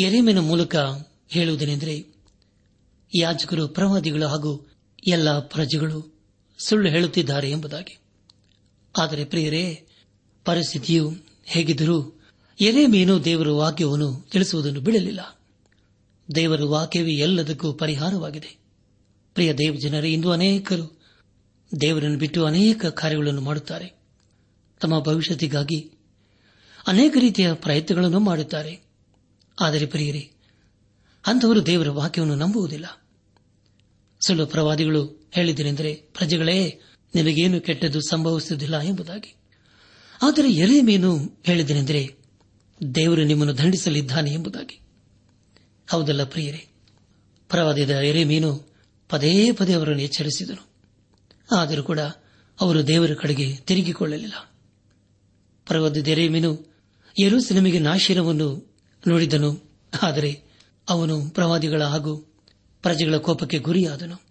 ಎರೆಮೆನ 0.00 0.38
ಮೂಲಕ 0.38 0.76
ಹೇಳುವುದೇನೆಂದರೆ, 1.28 2.06
ಯಾಜಕರು, 3.14 3.68
ಪ್ರವಾದಿಗಳು 3.68 4.26
ಹಾಗೂ 4.26 4.68
ಎಲ್ಲ 5.06 5.38
ಪ್ರಜೆಗಳು 5.38 6.14
ಸುಳ್ಳು 6.58 6.88
ಹೇಳುತ್ತಿದ್ದಾರೆ 6.88 7.50
ಎಂಬುದಾಗಿ. 7.50 7.98
ಆದರೆ 8.98 9.24
ಪ್ರಿಯರೇ, 9.24 9.86
ಪರಿಸ್ಥಿತಿಯು 10.44 11.16
ಹೇಗಿದ್ದರೂ 11.44 12.20
ಎರೆಮೀನು 12.60 13.24
ದೇವರ 13.24 13.48
ವಾಕ್ಯವನ್ನು 13.48 14.28
ತಿಳಿಸುವುದನ್ನು 14.30 14.80
ಬಿಡಲಿಲ್ಲ. 14.80 15.40
ದೇವರ 16.34 16.62
ವಾಕ್ಯವೇ 16.62 17.12
ಎಲ್ಲದಕ್ಕೂ 17.12 17.72
ಪರಿಹಾರವಾಗಿದೆ. 17.72 18.56
ಪ್ರಿಯ 19.34 19.54
ದೇವ 19.54 19.74
ಜನರೇ 19.74 20.12
ಇಂದು 20.12 20.32
ಅನೇಕರು 20.32 21.01
ದೇವರನ್ನು 21.80 22.18
ಬಿಟ್ಟು 22.18 22.44
ಅನೇಕ 22.44 22.86
ಕಾರ್ಯಗಳನ್ನು 22.86 23.40
ಮಾಡುತ್ತಾರೆ. 23.40 23.92
ತಮ್ಮ 24.80 25.00
ಭವಿಷ್ಯತಿಗಾಗಿ 25.00 25.92
ಅನೇಕ 26.86 27.16
ರೀತಿಯ 27.20 27.52
ಪ್ರಯತ್ನಗಳನ್ನು 27.52 28.20
ಮಾಡುತ್ತಾರೆ. 28.20 28.80
ಆದರೆ 29.60 29.86
ಪ್ರಿಯರಿ, 29.86 30.30
ಅಂಥವರು 31.26 31.66
ದೇವರ 31.66 31.90
ವಾಕ್ಯವನ್ನು 31.90 32.34
ನಂಬುವುದಿಲ್ಲ. 32.34 33.02
ಸುಳ್ಳು 34.26 34.46
ಪ್ರವಾದಿಗಳು 34.46 35.28
ಹೇಳಿದರೆಂದರೆ 35.32 35.94
ಪ್ರಜೆಗಳೇ, 35.94 36.80
ನಿಮಗೇನು 37.14 37.60
ಕೆಟ್ಟದ್ದು 37.60 38.00
ಸಂಭವಿಸುವುದಿಲ್ಲ 38.00 38.80
ಎಂಬುದಾಗಿ. 38.80 39.34
ಆದರೆ 40.22 40.52
ಎರೆಮೀನು 40.52 41.18
ಹೇಳಿದನೆಂದರೆ 41.42 42.16
ದೇವರು 42.94 43.24
ನಿಮ್ಮನ್ನು 43.24 43.58
ದಂಡಿಸಲಿದ್ದಾನೆ 43.58 44.30
ಎಂಬುದಾಗಿ. 44.30 44.80
ಹೌದಲ್ಲ 45.90 46.24
ಪ್ರಿಯರೇ 46.24 46.68
ಪ್ರವಾದಿದ 47.48 47.90
ಎರೆಮೀನು 47.90 48.74
ಪದೇ 49.08 49.52
ಪದೇ 49.52 49.72
ಅವರನ್ನು 49.72 50.02
ಎಚ್ಚರಿಸಿದನು. 50.02 50.71
ಆದರೂ 51.56 51.82
ಕೂಡ 51.82 52.00
ಅವರು 52.60 52.86
ದೇವರ 52.86 53.14
ಕಡೆಗೆ 53.14 53.56
ತಿರುಗಿಕೊಳ್ಳಲಿಲ್ಲ. 53.56 54.52
ಪ್ರವಾದಿದ 55.66 56.08
ಎರೂ 57.18 57.40
ಸಿನಿಮೆಗೆ 57.40 57.78
ನಾಶಿರವನ್ನು 57.78 58.76
ನೋಡಿದನು. 59.08 59.70
ಆದರೆ 60.02 60.42
ಅವನು 60.88 61.30
ಪ್ರವಾದಿಗಳ 61.30 61.82
ಹಾಗೂ 61.82 62.16
ಪ್ರಜೆಗಳ 62.82 63.16
ಕೋಪಕ್ಕೆ 63.16 63.58
ಗುರಿಯಾದನು. 63.58 64.22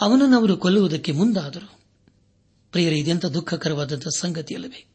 ಅವನನ್ನು 0.00 0.36
ಅವರು 0.36 0.56
ಕೊಲ್ಲುವುದಕ್ಕೆ 0.56 1.12
ಮುಂದಾದರು. 1.12 1.80
ಪ್ರಿಯರ 2.70 2.92
ಇದೆಂತ 2.92 3.26
ದುಃಖಕರವಾದಂತಹ 3.26 4.08
ಸಂಗತಿಯಲ್ಲವೇ? 4.16 4.86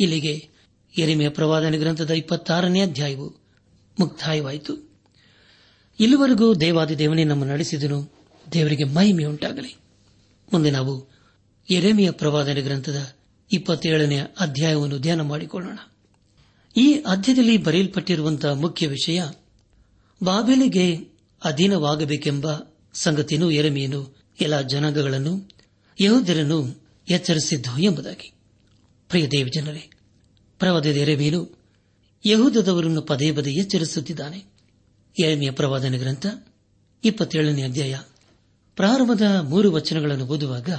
ಇಲ್ಲಿಗೆ 0.00 0.48
ಎರಿಮೆಯ 0.98 1.28
ಪ್ರವಾದನ 1.28 1.74
ಗ್ರಂಥದ 1.78 2.10
ಇಪ್ಪತ್ತಾರನೇ 2.10 2.80
ಅಧ್ಯಾಯವು 2.80 3.36
ಮುಕ್ತಾಯವಾಯಿತು. 4.00 4.92
ಇಲ್ಲಿವರೆಗೂ 6.00 6.54
ದೇವಾದಿ 6.54 6.98
ದೇವನೇ 6.98 7.24
ನಮ್ಮ 7.24 7.44
ನಡೆಸಿದನು. 7.44 8.12
ದೇವರಿಗೆ 8.52 8.84
ಮಹಿಮೆಯುಂಟಾಗಲಿ. 8.84 9.76
ಮುಂದೆ 10.52 10.70
ನಾವು 10.70 11.18
ಎರೆಮೆಯ 11.70 12.10
ಪ್ರವಾದನೆ 12.10 12.62
ಗ್ರಂಥದ 12.62 13.14
ಇಪ್ಪತ್ತೇಳನೇ 13.52 14.18
ಅಧ್ಯಾಯವನ್ನು 14.18 14.98
ಧ್ಯಾನ 14.98 15.20
ಮಾಡಿಕೊಳ್ಳೋಣ. 15.20 15.78
ಈ 16.76 16.92
ಅಧ್ಯದಲ್ಲಿ 16.94 17.56
ಬರೆಯಲ್ಪಟ್ಟಿರುವಂತಹ 17.56 18.52
ಮುಖ್ಯ 18.52 18.86
ವಿಷಯ, 18.86 19.22
ಬಾಬೆಲಿಗೆ 20.22 20.96
ಅಧೀನವಾಗಬೇಕೆಂಬ 21.44 22.46
ಸಂಗತಿಯನ್ನು 22.94 23.50
ಎರೆಮೆಯನ್ನು 23.50 24.16
ಎಲ್ಲ 24.40 24.60
ಜನಾಂಗಗಳನ್ನು 24.60 25.48
ಯಹೋದರನ್ನು 26.00 26.86
ಎಚ್ಚರಿಸಿದ್ದು 27.08 27.78
ಎಂಬುದಾಗಿ. 27.78 28.32
ಪ್ರಿಯ 29.08 29.26
ದೇವಜನರೇ 29.26 29.90
ಪ್ರವಾದದ 30.58 30.86
ಎರೆಮೀನು 30.86 31.58
ಯಹೂದದವರನ್ನು 32.26 33.02
ಪದೇ 33.02 33.32
ಪದೇ 33.32 33.50
ಎಚ್ಚರಿಸುತ್ತಿದ್ದಾನೆ. 33.52 34.44
ಎರೆಮೆಯ 35.24 35.50
ಪ್ರವಾದನ 35.50 35.94
ಗ್ರಂಥ 35.96 36.26
ಇಪ್ಪತ್ತೇಳನೇ 37.04 37.62
ಅಧ್ಯಾಯ 37.62 37.98
ಪ್ರಾರಂಭದ 38.78 39.26
ಮೂರು 39.42 39.68
ವಚನಗಳನ್ನು 39.72 40.26
ಓದುವಾಗ 40.26 40.70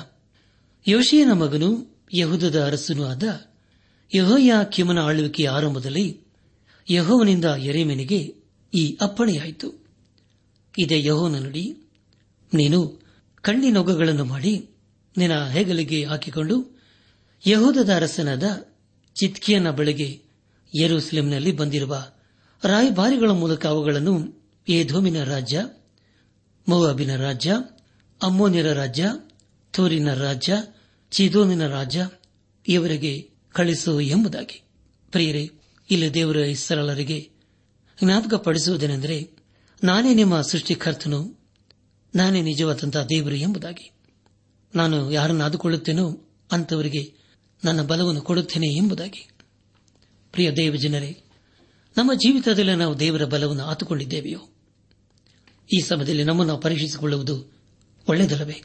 ಯೋಶಿಯನ 0.85 1.31
ಮಗನು 1.33 1.69
ಯಹುದದ 2.13 2.57
ಅರಸನೂ 2.65 3.03
ಆದ 3.05 3.23
ಯಹೋಯ 4.11 4.51
ಕಿಮನ 4.71 4.99
ಆಳ್ವಿಕೆಯ 4.99 5.47
ಆರಂಭದಲ್ಲಿ 5.49 6.05
ಯಹೋವನಿಂದ 6.91 7.45
ಎರೆಮೆನಿಗೆ 7.45 8.19
ಈ 8.73 8.83
ಅಪ್ಪಣೆಯಾಯಿತು. 9.01 9.67
ಇದೇ 10.77 10.97
ಯಹೋನ 11.05 11.35
ನುಡಿ, 11.39 11.65
ನೀನು 12.53 12.79
ಕಣ್ಣಿನೊಗಗಳನ್ನು 13.41 14.25
ಮಾಡಿ 14.25 14.53
ನಿನ್ನ 15.17 15.35
ಹೆಗಲಿಗೆ 15.47 15.99
ಹಾಕಿಕೊಂಡು 16.03 16.55
ಯಹೂದದ 17.43 17.91
ಅರಸನಾದ 17.95 18.45
ಚಿತ್ಕಿಯನ 19.15 19.69
ಬಳಿಗೆ 19.71 20.09
ಯರೂಸಲೇಂನಲ್ಲಿ 20.73 21.51
ಬಂದಿರುವ 21.51 21.95
ರಾಯಭಾರಿಗಳ 22.63 23.31
ಮೂಲಕ 23.31 23.65
ಅವುಗಳನ್ನು 23.65 24.15
ಏಧೋಮಿನ 24.67 25.23
ರಾಜ್ಯ, 25.23 25.57
ಮೋವಾಬಿನ 26.67 27.15
ರಾಜ್ಯ 27.15 27.51
ಅಮ್ಮೋನಿರ 28.23 28.73
ರಾಜ್ಯ 28.73 29.09
ಥೋರಿನ 29.73 30.13
ರಾಜ್ಯ, 30.13 30.57
ಚಿದೋನಿನ 31.11 31.67
ರಾಜ್ಯ 31.67 32.09
ಇವರಿಗೆ 32.67 33.31
ಕಳಿಸು 33.51 33.99
ಎಂಬುದಾಗಿ. 33.99 34.63
ಪ್ರಿಯರೇ, 35.11 35.51
ಇಲ್ಲಿ 35.91 36.13
ದೇವರ 36.13 36.35
ಇಸರಳರಿಗೆ 36.35 37.29
ಜ್ಞಾಪಕಪಡಿಸುವುದೇನೆಂದರೆ, 38.03 39.29
ನಾನೇ 39.83 40.13
ನಿಮ್ಮ 40.13 40.41
ಸೃಷ್ಟಿಕರ್ತನು, 40.41 41.39
ನಾನೇ 42.15 42.41
ನಿಜವಾದಂತಹ 42.41 43.03
ದೇವರು 43.03 43.35
ಎಂಬುದಾಗಿ. 43.35 43.91
ನಾನು 44.75 45.11
ಯಾರನ್ನು 45.11 45.43
ಆದುಕೊಳ್ಳುತ್ತೇನೋ 45.43 46.27
ಅಂತವರಿಗೆ 46.51 47.13
ನನ್ನ 47.65 47.81
ಬಲವನ್ನು 47.81 48.21
ಕೊಡುತ್ತೇನೆ 48.21 48.75
ಎಂಬುದಾಗಿ. 48.75 49.29
ಪ್ರಿಯ 50.31 50.51
ದೇವ 50.51 50.75
ಜನರೇ 50.75 51.23
ನಮ್ಮ 51.97 52.13
ಜೀವಿತದಲ್ಲಿ 52.13 52.75
ನಾವು 52.75 52.99
ದೇವರ 52.99 53.25
ಬಲವನ್ನು 53.25 53.63
ಆತುಕೊಂಡಿದ್ದೇವೆಯೋ? 53.63 54.39
ಈ 55.73 55.79
ಸಮಯದಲ್ಲಿ 55.79 56.23
ನಮ್ಮನ್ನು 56.23 56.57
ಪರೀಕ್ಷಿಸಿಕೊಳ್ಳುವುದು 56.57 57.58
ಒಳ್ಳೆಯದಲ್ಲವೇ? 58.09 58.63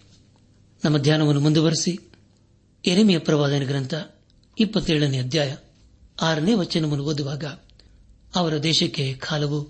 ನಮ್ಮ 0.84 0.98
ಧ್ಯಾನವನ್ನು 0.98 1.40
ಮುಂದುವರೆಸಿ. 1.40 2.00
ಎರೆಮೆಯ 2.86 3.18
ಪ್ರವಾದನ 3.18 3.62
ಗ್ರಂಥ, 3.66 3.94
ಇಪ್ಪತ್ತೇಳನೇ 4.58 5.18
ಅಧ್ಯಾಯ, 5.18 5.56
ಆರನೇ 6.20 6.54
ವಚನವನ್ನು 6.54 7.04
ಓದುವಾಗ, 7.04 7.44
ಅವರ 8.34 8.62
ದೇಶಕ್ಕೆ 8.62 9.14
ಕಾಲವು 9.14 9.60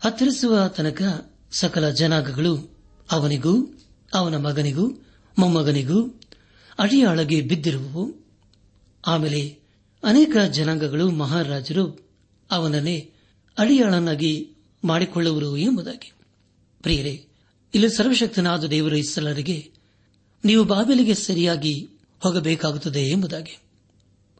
ಹತ್ತಿರಿಸುವ 0.00 0.68
ತನಕ 0.68 1.32
ಸಕಲ 1.52 1.90
ಜನಾಂಗಗಳು 1.90 2.76
ಅವನಿಗೂ, 3.10 3.78
ಅವನ 4.14 4.36
ಮಗನಿಗೂ, 4.36 5.06
ಮೊಮ್ಮಗನಿಗೂ 5.38 6.20
ಅಡಿಯಾಳಗೆ 6.78 7.40
ಬಿದ್ದಿರುವವು. 7.40 8.26
ಆಮೇಲೆ 9.06 9.58
ಅನೇಕ 10.04 10.36
ಜನಾಂಗಗಳು 10.52 11.10
ಮಹಾರಾಜರು 11.10 12.10
ಅವನನ್ನೇ 12.50 13.10
ಅಡಿಯಾಳನ್ನಾಗಿ 13.58 14.50
ಮಾಡಿಕೊಳ್ಳುವರು 14.84 15.56
ಎಂಬುದಾಗಿ. 15.56 16.12
ಪ್ರಿಯರೇ 16.82 17.27
ಇಲ್ಲಿ 17.74 17.88
ಸರ್ವಶಕ್ತನಾದ 17.88 18.64
ದೇವರ 18.64 18.94
ಇಸ್ಸಲರಿಗೆ 18.94 19.70
ನೀವು 20.44 20.64
ಬಾಬೆಲಿಗೆ 20.64 21.14
ಸರಿಯಾಗಿ 21.14 21.88
ಹೋಗಬೇಕಾಗುತ್ತದೆ 22.20 23.00
ಎಂಬುದಾಗಿ. 23.00 23.58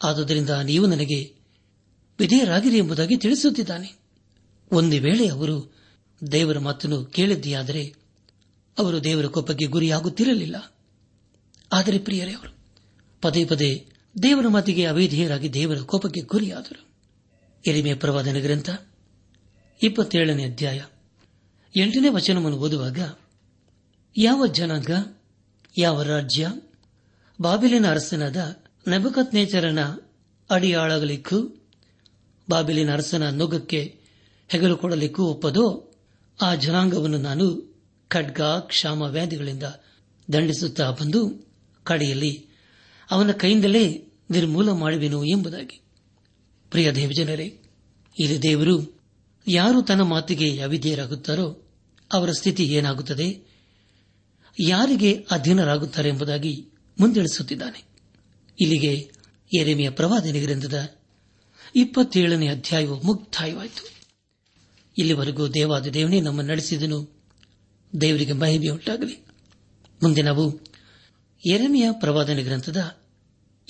ಆದುದರಿಂದ 0.02 0.50
ನೀವು 0.50 0.86
ನನಗೆ 0.86 1.34
ವಿಧೇಯರಾಗಿರಿ 2.18 2.76
ಎಂಬುದಾಗಿ 2.76 3.16
ತಿಳಿಸುತ್ತಿದ್ದಾನೆ. 3.16 3.98
ಒಂದು 4.72 4.96
ವೇಳೆ 4.96 5.28
ಅವರು 5.28 5.74
ದೇವರ 6.32 6.58
ಮಾತನ್ನು 6.58 7.04
ಕೇಳಿದ್ದೀಯಾದರೆ 7.04 7.94
ಅವರು 8.78 9.04
ದೇವರ 9.04 9.26
ಕೋಪಕ್ಕೆ 9.26 9.64
ಗುರಿಯಾಗುತ್ತಿರಲಿಲ್ಲ. 9.64 10.74
ಆದರೆ 11.72 11.98
ಪ್ರಿಯರೇ 11.98 12.32
ಅವರು, 12.32 12.56
ಪದೇ 13.22 13.44
ಪದೇ 13.44 13.86
ದೇವರ 14.22 14.48
ಮಾತಿಗೆ 14.48 14.86
ಅವೇಧೇಯರಾಗಿ 14.86 15.52
ದೇವರ 15.52 15.78
ಕೋಪಕ್ಕೆ 15.78 16.20
ಗುರಿಯಾದರು. 16.20 16.88
ಎರಿಮೆ 17.66 17.94
ಪ್ರವಾದನ 17.94 18.36
ಗ್ರಂಥ, 18.38 18.70
ಇಪ್ಪತ್ತೇಳನೇ 19.82 20.44
ಅಧ್ಯಾಯ. 20.44 20.82
ಎಂಟನೇ 21.76 22.08
ವಚನವನ್ನು 22.08 22.58
ಓದುವಾಗ, 22.58 22.98
ಯಾವ 24.16 24.46
ಜನಾಂಗ, 24.46 24.90
ಯಾವ 25.78 26.02
ರಾಜ್ಯ, 26.02 26.48
ಬಾಬಿಲಿನ 27.40 27.90
ಅರಸನಾದ 27.90 28.62
ನಬಕತ್ 28.88 29.34
ನೇಚರನ 29.34 29.78
ಅಡಿಯಾಳಗಲಿಕ್ಕೂ 30.50 31.66
ಬಾಬಿಲಿನ 32.50 32.92
ಅರಸನ 32.92 33.30
ನುಗ್ಗಕ್ಕೆ 33.30 34.00
ಹೆಗಲು 34.48 34.76
ಕೊಡಲಿಕ್ಕೂ 34.76 35.24
ಒಪ್ಪದೋ, 35.24 35.92
ಆ 36.42 36.54
ಜನಾಂಗವನ್ನು 36.54 37.18
ನಾನು 37.18 37.78
ಖಡ್ಗ, 38.08 38.40
ಕ್ಷಾಮ, 38.40 39.02
ವ್ಯಾಧಿಗಳಿಂದ 39.02 39.62
ದಂಡಿಸುತ್ತಾ 40.32 40.90
ಬಂದು 40.90 41.48
ಕಡೆಯಲ್ಲಿ 41.84 42.46
ಅವನ 43.10 43.32
ಕೈಯಿಂದಲೇ 43.32 44.12
ನಿರ್ಮೂಲ 44.30 44.70
ಮಾಡುವೆನು 44.70 45.24
ಎಂಬುದಾಗಿ. 45.24 45.80
ಪ್ರಿಯ 46.70 46.92
ದೇವಜನರೇ, 46.92 47.60
ಇಲ್ಲಿ 48.18 48.42
ದೇವರು 48.42 48.97
ಯಾರು 49.48 49.82
ತನ್ನ 49.82 50.00
ಮಾತಿಗೆ 50.00 50.60
ಅವಿಧೇಯರಾಗುತ್ತಾರೋ 50.60 51.64
ಅವರ 52.12 52.30
ಸ್ಥಿತಿ 52.32 52.64
ಏನಾಗುತ್ತದೆ? 52.64 53.48
ಯಾರಿಗೆ 54.60 55.26
ಅಧೀನರಾಗುತ್ತಾರೆ 55.30 56.08
ಎಂಬುದಾಗಿ 56.08 56.68
ಮುಂದಿಳಿಸುತ್ತಿದ್ದಾನೆ. 57.00 57.84
ಇಲ್ಲಿಗೆ 58.60 59.12
ಎರೆಮೆಯ 59.58 59.90
ಪ್ರವಾದನೆ 59.90 60.40
ಗ್ರಂಥದ 60.40 60.94
ಇಪ್ಪತ್ತೇಳನೇ 61.76 62.48
ಅಧ್ಯಾಯವು 62.48 63.00
ಮುಕ್ತಾಯವಾಯಿತು. 63.02 63.90
ಇಲ್ಲಿವರೆಗೂ 64.98 65.48
ದೇವಾದ 65.48 65.86
ದೇವನೇ 65.86 66.20
ನಮ್ಮ 66.20 66.40
ನಡೆಸಿದನು. 66.40 67.22
ದೇವರಿಗೆ 68.00 68.32
ಮಹಿಮೆಯುಂಟಾಗಲಿ 68.32 69.24
ಮುಂದೆ 70.02 70.22
ನಾವು 70.22 70.60
ಎರೆಮೆಯ 71.50 71.88
ಪ್ರವಾದನೆ 71.92 72.42
ಗ್ರಂಥದ 72.42 72.96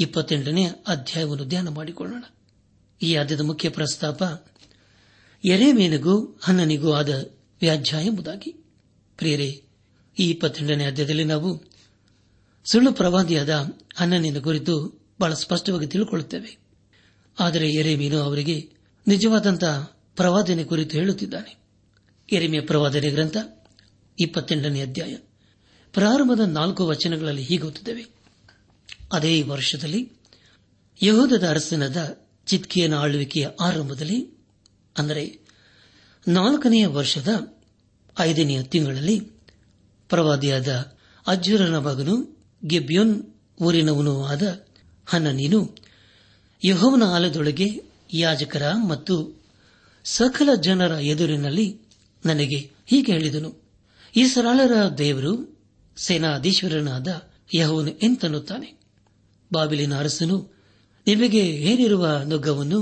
ಇಪ್ಪತ್ತೆಂಟನೇ 0.01 0.67
ಅಧ್ಯಾಯವನ್ನು 0.67 1.45
ಧ್ಯಾನ 1.45 1.69
ಮಾಡಿಕೊಳ್ಳೋಣ. 1.69 2.23
ಈ 3.03 3.15
ಆದ್ಯದ 3.15 3.41
ಮುಖ್ಯ 3.41 3.69
ಪ್ರಸ್ತಾಪ 3.69 4.23
ಎರೆಮೇನಿಗೂ 5.45 6.39
ಹನ್ನನಿಗೂ 6.43 6.93
ಆದ 6.93 7.31
ವ್ಯಾಜ್ಯ 7.61 7.97
ಎಂಬುದಾಗಿ. 8.03 8.53
ಪ್ರಿಯರೇ, 9.17 9.63
ಈ 10.19 10.31
ಇಪ್ಪತ್ತೆಂಟನೇ 10.31 10.85
ಅಧ್ಯಾಯದಲ್ಲಿ 10.85 11.25
ನಾವು 11.25 11.63
ಸುಳ್ಳು 12.73 12.93
ಪ್ರವಾದಿಯಾದ 12.93 13.79
ಹನ್ನನಿನ 13.97 14.39
ಕುರಿತು 14.39 15.05
ಬಹಳ 15.21 15.35
ಸ್ಪಷ್ಟವಾಗಿ 15.35 15.87
ತಿಳುಕೊಳ್ಳುತ್ತೇವೆ. 15.87 16.59
ಆದರೆ 17.41 17.71
ಎರೆಮೀನು 17.73 18.21
ಅವರಿಗೆ 18.21 18.71
ನಿಜವಾದಂತಹ 19.07 19.99
ಪ್ರವಾದನೆ 20.17 20.65
ಕುರಿತು 20.65 20.97
ಹೇಳುತ್ತಿದ್ದಾನೆ. 20.97 21.57
ಎರೆಮೆಯ 22.33 22.61
ಪ್ರವಾದನೆ 22.61 23.11
ಗ್ರಂಥ, 23.11 23.37
ಇಪ್ಪತ್ತೆಂಟನೇ 24.21 24.81
ಅಧ್ಯಾಯ, 24.81 25.17
ಪ್ರಾರಂಭದ 25.93 26.41
ನಾಲ್ಕು 26.41 26.87
ವಚನಗಳಲ್ಲಿ 26.87 27.43
ಹೀಗುತ್ತಿದ್ದೇವೆ 27.43 28.07
ಅದೇ 29.13 29.43
ವರ್ಷದಲ್ಲಿ 29.43 30.13
ಯಹೋದದ 31.03 31.49
ಅರಸನದ 31.49 32.27
ಚಿತ್ಕಿಯನ 32.47 32.95
ಆಳ್ವಿಕೆಯ 32.95 33.49
ಆರಂಭದಲ್ಲಿ 33.61 34.38
ಅಂದರೆ 34.99 35.39
ನಾಲ್ಕನೆಯ 36.29 36.87
ವರ್ಷದ 36.87 37.29
ಐದನೆಯ 38.21 38.63
ತಿಂಗಳಲ್ಲಿ 38.63 39.21
ಪ್ರವಾದಿಯಾದ 40.09 40.95
ಅಜ್ಜುರನ 41.27 41.79
ಮಗನು 41.79 42.39
ಗೆಬ್ಯೋನ್ 42.67 43.23
ಊರಿನವನೂ 43.61 44.25
ಆದ 44.25 44.65
ಹನ್ನನೀನು 45.07 45.77
ಯಹೋವನ 46.65 47.03
ಆಲದೊಳಗೆ 47.03 47.67
ಯಾಜಕರ 48.13 48.63
ಮತ್ತು 48.89 49.45
ಸಕಲ 50.05 50.55
ಜನರ 50.55 50.91
ಎದುರಿನಲ್ಲಿ 50.91 51.81
ನನಗೆ 52.27 52.71
ಹೀಗೆ 52.87 53.13
ಹೇಳಿದನು 53.13 53.63
ಈ 54.17 54.27
ಸರಳರ 54.27 54.89
ದೇವರು 54.99 55.63
ಸೇನಾಧೀಶ್ವರನಾದ 55.97 57.29
ಯಹೋವನು 57.55 57.91
ಎಂತನ್ನುತ್ತಾನೆ? 57.91 58.79
ಬಾಬಿಲಿನ 59.53 59.99
ಅರಸನು 59.99 60.55
ನಿಮಗೆ 61.07 61.39
ಏನಿರುವ 61.39 62.07
ನುಗ್ಗವನ್ನು 62.07 62.81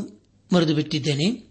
ಮರೆದು 0.53 0.75
ಬಿಟ್ಟಿದ್ದೇನೆ 0.75 1.46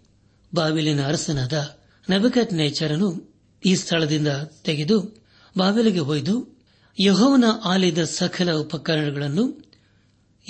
ಬಾವಿಲಿನ 0.54 1.06
ಅರಸನಾದ 1.06 1.78
ನಬಕತ್ 2.10 2.52
ನೇಚರನು 2.52 3.34
ಈ 3.64 3.74
ಸ್ಥಳದಿಂದ 3.74 4.28
ತೆಗೆದು 4.64 5.24
ಬಾವಿಲಿಗೆ 5.58 5.98
ಒಯ್ದು 5.98 6.56
ಯಹೋವನ 7.00 7.44
ಆಲಯದ 7.64 8.04
ಸಕಲ 8.04 8.52
ಉಪಕರಣಗಳನ್ನು 8.52 9.72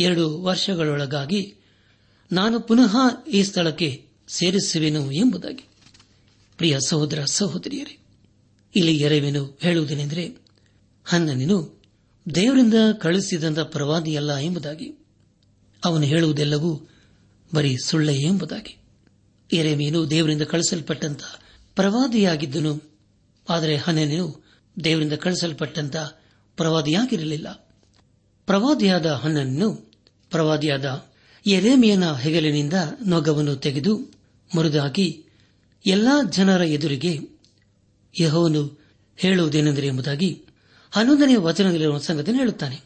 ಎರಡು 0.00 0.42
ವರ್ಷಗಳೊಳಗಾಗಿ 0.42 1.54
ನಾನು 2.32 2.60
ಪುನಃ 2.60 2.96
ಈ 3.32 3.42
ಸ್ಥಳಕ್ಕೆ 3.42 4.06
ಸೇರಿಸುವೆನು 4.28 5.12
ಎಂಬುದಾಗಿ. 5.12 5.68
ಪ್ರಿಯ 6.56 6.78
ಸಹೋದರ 6.86 7.24
ಸಹೋದರಿಯರೇ, 7.24 7.98
ಇಲ್ಲಿ 8.76 8.96
ಎರವೇನು 8.96 9.58
ಹೇಳುವುದೇನೆಂದರೆ 9.60 10.34
ಹನ್ನನಿನು 11.04 11.82
ದೇವರಿಂದ 12.34 12.74
ಕಳುಹಿಸಿದಂತ 13.00 13.58
ಪ್ರವಾದಿಯಲ್ಲ 13.58 14.36
ಎಂಬುದಾಗಿ. 14.36 15.06
ಅವನು 15.84 16.04
ಹೇಳುವುದೆಲ್ಲವೂ 16.04 16.88
ಬರೀ 17.54 17.76
ಸುಳ್ಳೆ 17.84 18.14
ಎಂಬುದಾಗಿ. 18.14 18.78
ಎರೆಮೀನು 19.52 20.10
ದೇವರಿಂದ 20.10 20.42
ಕಳಿಸಲ್ಪಟ್ಟಂತ 20.42 21.20
ಪ್ರವಾದಿಯಾಗಿದ್ದನು. 21.74 22.96
ಆದರೆ 23.48 23.76
ಹನ್ನನಿನು 23.76 24.44
ದೇವರಿಂದ 24.84 25.12
ಕಳಿಸಲ್ಪಟ್ಟಂತ 25.12 25.96
ಪ್ರವಾದಿಯಾಗಿರಲಿಲ್ಲ. 26.56 27.74
ಪ್ರವಾದಿಯಾದ 28.46 29.06
ಹನನನ್ನು 29.06 29.92
ಪ್ರವಾದಿಯಾದ 30.30 31.06
ಎರೇಮಿಯನ 31.46 32.12
ಹೆಗಲಿನಿಂದ 32.12 32.72
ನೊಗವನ್ನು 33.06 33.56
ತೆಗೆದು 33.56 33.96
ಮುರಿದಾಕಿ 34.54 35.24
ಎಲ್ಲಾ 35.86 36.22
ಜನರ 36.22 36.60
ಎದುರಿಗೆ 36.60 37.20
ಯಹೋನು 38.20 38.86
ಹೇಳುವುದೇನೆಂದರೆ 39.16 39.86
ಎಂಬುದಾಗಿ 39.86 40.42
ಹನ್ನೊಂದನೇ 40.90 41.36
ವಚನದಲ್ಲಿರುವ 41.36 41.98
ಸಂಗತಿ 41.98 42.32
ಹೇಳುತ್ತಾನೆ. 42.32 42.80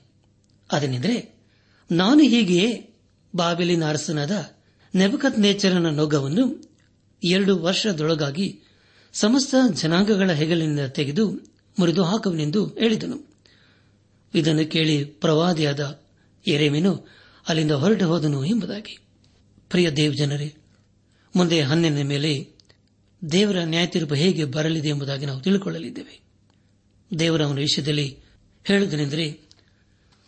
ಅದನೆಂದರೆ, 0.72 1.40
ನಾನು 1.90 2.22
ಹೀಗೆಯೇ 2.22 2.94
ಬಾಬೆಲಿನ 3.36 3.88
ಅರಸನಾದ 3.88 4.30
ನೆಬಕತ್ 4.94 5.38
ನೇಚರನ 5.38 5.86
ನೊಗವನ್ನು 5.86 6.70
ಎರಡು 7.24 7.58
ವರ್ಷದೊಳಗಾಗಿ 7.58 8.60
ಸಮಸ್ತ 9.12 9.54
ಜನಾಂಗಗಳ 9.72 10.32
ಹೆಗಲಿನಿಂದ 10.32 10.80
ತೆಗೆದು 10.80 11.30
ಮುರಿದು 11.78 12.04
ಹಾಕುವನೆಂದು 12.04 12.66
ಹೇಳಿದನು. 12.66 13.30
ಇದನ್ನು 14.34 14.70
ಕೇಳಿ 14.70 15.04
ಪ್ರವಾದಿಯಾದ 15.04 16.02
ಎರೆಮೆನು 16.46 17.08
ಅಲ್ಲಿಂದ 17.48 17.70
ಹೊರಟು 17.70 18.06
ಹೋದನು 18.06 18.44
ಎಂಬುದಾಗಿ. 18.44 18.98
ಪ್ರಿಯ 19.70 19.90
ದೇವ್ 19.90 20.16
ಜನರೇ, 20.16 20.54
ಮುಂದೆ 21.36 21.60
ಹನ್ನೆನ 21.60 22.02
ಮೇಲೆ 22.02 22.48
ದೇವರ 23.32 23.56
ನ್ಯಾಯತೀರ್ಪು 23.58 24.14
ಹೇಗೆ 24.14 24.44
ಬರಲಿದೆ 24.44 24.88
ಎಂಬುದಾಗಿ 24.88 25.26
ನಾವು 25.26 25.40
ತಿಳ್ಕೊಳ್ಳಲಿದ್ದೇವೆ. 25.40 26.20
ದೇವರ 27.18 27.44
ಅವನ 27.44 27.56
ವಿಷಯದಲ್ಲಿ 27.56 28.18
ಹೇಳುವುದನೆಂದರೆ, 28.64 29.40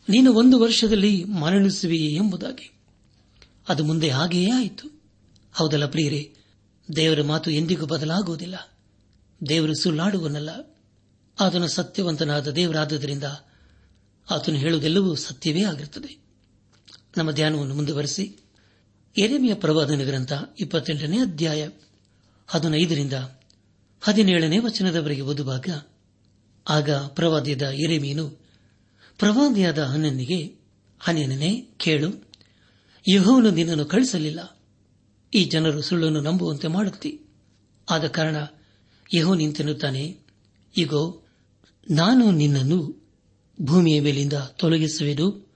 ನೀನು 0.09 0.33
ಒಂದು 0.33 0.59
ವರ್ಷದಲ್ಲಿ 0.59 1.25
ಮರಣಿಸುವೆಯೇ 1.25 2.15
ಎಂಬುದಾಗಿ. 2.15 2.73
ಅದು 3.69 3.85
ಮುಂದೆ 3.85 4.11
ಹಾಗೆಯೇ 4.11 4.51
ಆಯಿತು. 4.51 5.03
ಹೌದಲ್ಲ 5.53 5.87
ಪ್ರಿಯರೇ, 5.87 6.35
ದೇವರ 6.97 7.23
ಮಾತು 7.23 7.51
ಎಂದಿಗೂ 7.51 7.87
ಬದಲಾಗುವುದಿಲ್ಲ. 7.87 8.79
ದೇವರು 9.49 9.75
ಸುಳ್ಳಾಡುವನಲ್ಲ. 9.75 10.51
ಆತನ 11.41 11.67
ಸತ್ಯವಂತನಾದ 11.67 12.49
ದೇವರಾದದರಿಂದ 12.49 13.25
ಆತನು 14.31 14.57
ಹೇಳುವುದೆಲ್ಲವೂ 14.57 15.15
ಸತ್ಯವೇ 15.15 15.63
ಆಗಿರುತ್ತದೆ. 15.63 16.23
ನಮ್ಮ 17.17 17.31
ಧ್ಯಾನವನ್ನು 17.31 17.75
ಮುಂದುವರೆಸಿ. 17.75 18.37
ಎರೆಮೆಯ 19.19 19.55
ಪ್ರವಾದನ 19.55 20.05
ಗ್ರಂಥ 20.05 20.33
ಇಪ್ಪತ್ತೆಂಟನೇ 20.61 21.19
ಅಧ್ಯಾಯ 21.19 21.69
ಹದಿನೈದರಿಂದ 22.47 23.13
ಹದಿನೇಳನೇ 24.01 24.59
ವಚನದವರೆಗೆ 24.59 25.21
ಓದುವಾಗ, 25.21 25.69
ಆಗ 26.69 26.91
ಪ್ರವಾದಿಯಾದ 26.91 27.63
ಎರೆಮೀನು 27.63 28.31
ಪ್ರವಾದಿಯಾದ 29.19 29.79
ಹನನಿಗೆ 29.79 30.55
ಹನ್ನೆನೇ 31.01 31.69
ಕೇಳು 31.77 32.32
ಯಹೋವನು 33.09 33.51
ನಿನ್ನನ್ನು 33.51 33.85
ಕಳಿಸಲಿಲ್ಲ 33.85 34.59
ಈ 35.35 35.45
ಜನರು 35.45 35.83
ಸುಳ್ಳನ್ನು 35.83 36.21
ನಂಬುವಂತೆ 36.21 36.69
ಮಾಡುತ್ತಿ. 36.69 37.21
ಆದ 37.91 38.07
ಕಾರಣ 38.07 38.37
ಯಹೋ 39.15 39.35
ನಿಂತೆನ್ನುತ್ತಾನೆ 39.35 40.19
ಈಗೋ 40.79 41.25
ನಾನು 41.91 42.31
ನಿನ್ನನ್ನು 42.31 43.11
ಭೂಮಿಯ 43.63 44.01
ಮೇಲಿಂದ 44.01 44.33
ತೊಲಗಿಸುವೆನು. 44.33 45.53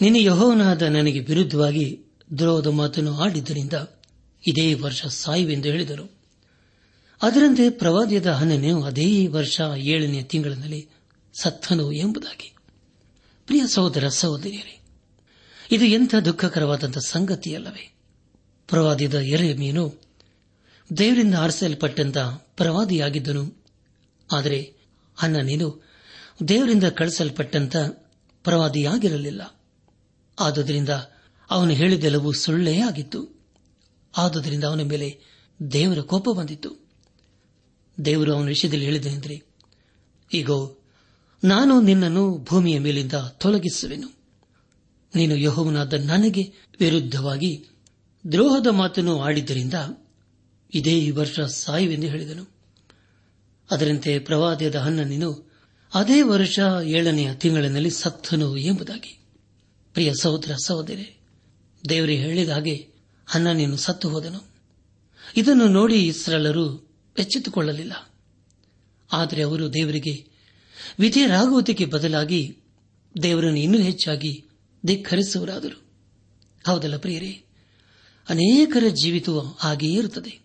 ನಿನ್ನ 0.00 0.16
ಯಹೋವನಾದ 0.16 0.82
ನನಗೆ 0.82 1.20
ವಿರುದ್ಧವಾಗಿ 1.20 2.04
ದ್ರೋಹದ 2.38 2.66
ಮಾತನ್ನು 2.66 3.16
ಆಡಿದ್ದರಿಂದ 3.16 3.72
ಇದೇ 4.46 4.74
ವರ್ಷ 4.74 5.06
ಸಾಯುವೆಂದು 5.06 5.68
ಹೇಳಿದರು 5.68 6.12
ಅದರಂತೆ 7.22 7.70
ಪ್ರವಾದ್ಯದ 7.70 8.26
ಹನ್ನನೆಯು 8.26 8.82
ಅದೇ 8.82 9.26
ವರ್ಷ 9.26 9.60
ಏಳನೇ 9.76 10.22
ತಿಂಗಳಿನಲ್ಲಿ 10.22 10.88
ಸತ್ತನು 11.42 11.92
ಎಂಬುದಾಗಿ. 11.92 12.54
ಪ್ರಿಯ 13.46 13.62
ಸಹೋದರ, 13.66 14.08
ಸಹೋದರಿಯರೇ 14.08 14.77
ಇದು 15.70 15.84
ಎಂಥ 15.84 16.14
ದುಃಖಕರವಾದಂಥ 16.14 16.98
ಸಂಗತಿಯಲ್ಲವೇ? 16.98 17.94
ಪ್ರವಾದಿಯದ 18.68 19.14
ಎರೆ 19.14 19.54
ಮೀನು 19.54 19.94
ದೇವರಿಂದ 20.98 21.34
ಆರಿಸಲ್ಪಟ್ಟಂತ 21.34 22.18
ಪ್ರವಾದಿಯಾಗಿದ್ದನು. 22.56 23.64
ಆದರೆ 24.32 24.74
ಹನ್ನನೇನು 25.16 25.82
ದೇವರಿಂದ 26.48 26.84
ಕಳಿಸಲ್ಪಟ್ಟಂತ 26.84 27.76
ಪ್ರವಾದಿಯಾಗಿರಲಿಲ್ಲ. 28.44 29.62
ಆದುದರಿಂದ 30.38 30.88
ಅವನು 31.50 31.70
ಹೇಳಿದೆಲ್ಲವೂ 31.70 32.32
ಸುಳ್ಳೇ 32.32 32.80
ಆಗಿತ್ತು. 32.80 33.46
ಆದುದರಿಂದ 34.16 34.64
ಅವನ 34.64 34.82
ಮೇಲೆ 34.82 35.20
ದೇವರ 35.72 36.00
ಕೋಪ 36.00 36.28
ಬಂದಿತ್ತು. 36.28 36.88
ದೇವರು 38.04 38.34
ಅವನ 38.34 38.46
ವಿಷಯದಲ್ಲಿ 38.46 38.84
ಹೇಳಿದನೆಂದರೆ 38.84 39.42
ಈಗೋ 40.34 40.78
ನಾನು 41.44 41.80
ನಿನ್ನನ್ನು 41.80 42.38
ಭೂಮಿಯ 42.38 42.78
ಮೇಲಿಂದ 42.78 43.12
ತೊಲಗಿಸುವೆನು. 43.12 44.17
ನೀನು 45.14 45.36
ಯಹೋವನಾದ 45.36 45.92
ನನಗೆ 45.92 46.52
ವಿರುದ್ಧವಾಗಿ 46.80 47.66
ದ್ರೋಹದ 48.32 48.66
ಮಾತನ್ನು 48.66 49.20
ಆಡಿದ್ದರಿಂದ 49.20 49.74
ಇದೇ 50.74 50.98
ಈ 50.98 51.10
ವರ್ಷ 51.10 51.40
ಸಾಯುವೆಂದು 51.40 52.06
ಹೇಳಿದನು. 52.06 52.50
ಅದರಂತೆ 53.70 54.18
ಪ್ರವಾದ್ಯದ 54.18 54.74
ಹನ್ನನಿನು 54.74 55.52
ಅದೇ 55.94 56.22
ವರ್ಷ 56.22 56.60
ಏಳನೆಯ 56.84 57.34
ತಿಂಗಳಿನಲ್ಲಿ 57.34 57.90
ಸತ್ತನು 57.90 58.56
ಎಂಬುದಾಗಿ. 58.56 59.18
ಪ್ರಿಯ 59.92 60.12
ಸಹೋದರ 60.20 60.54
ಸಹೋದರಿ 60.66 61.20
ದೇವರು 61.88 62.12
ಹೇಳಿದ 62.12 62.48
ಹಾಗೆ 62.48 62.88
ಹನ್ನನಿನು 63.26 63.76
ಸತ್ತು 63.76 64.08
ಹೋದನು. 64.08 64.48
ಇದನ್ನು 65.36 65.68
ನೋಡಿ 65.68 66.06
ಇಸ್ರಾಲರು 66.06 66.90
ಎಚ್ಚೆತ್ತುಕೊಳ್ಳಲಿಲ್ಲ. 67.18 68.12
ಆದರೆ 69.12 69.42
ಅವರು 69.42 69.72
ದೇವರಿಗೆ 69.74 70.28
ವಿಜಯರಾಗುವುದಕ್ಕೆ 70.98 71.84
ಬದಲಾಗಿ 71.84 72.56
ದೇವರನ್ನು 73.22 73.58
ಇನ್ನೂ 73.58 73.78
ಹೆಚ್ಚಾಗಿ 73.78 74.44
ಧಿಕ್ಕರಿಸುವರಾದರು 74.86 75.82
ಹೌದಲ್ಲ 76.66 76.96
ಪ್ರಿಯರೇ? 76.96 77.44
ಅನೇಕರ 78.28 78.84
ಜೀವಿತವು 79.02 79.40
ಹಾಗೆಯೇ 79.40 79.92
ಇರುತ್ತದೆ. 79.92 80.40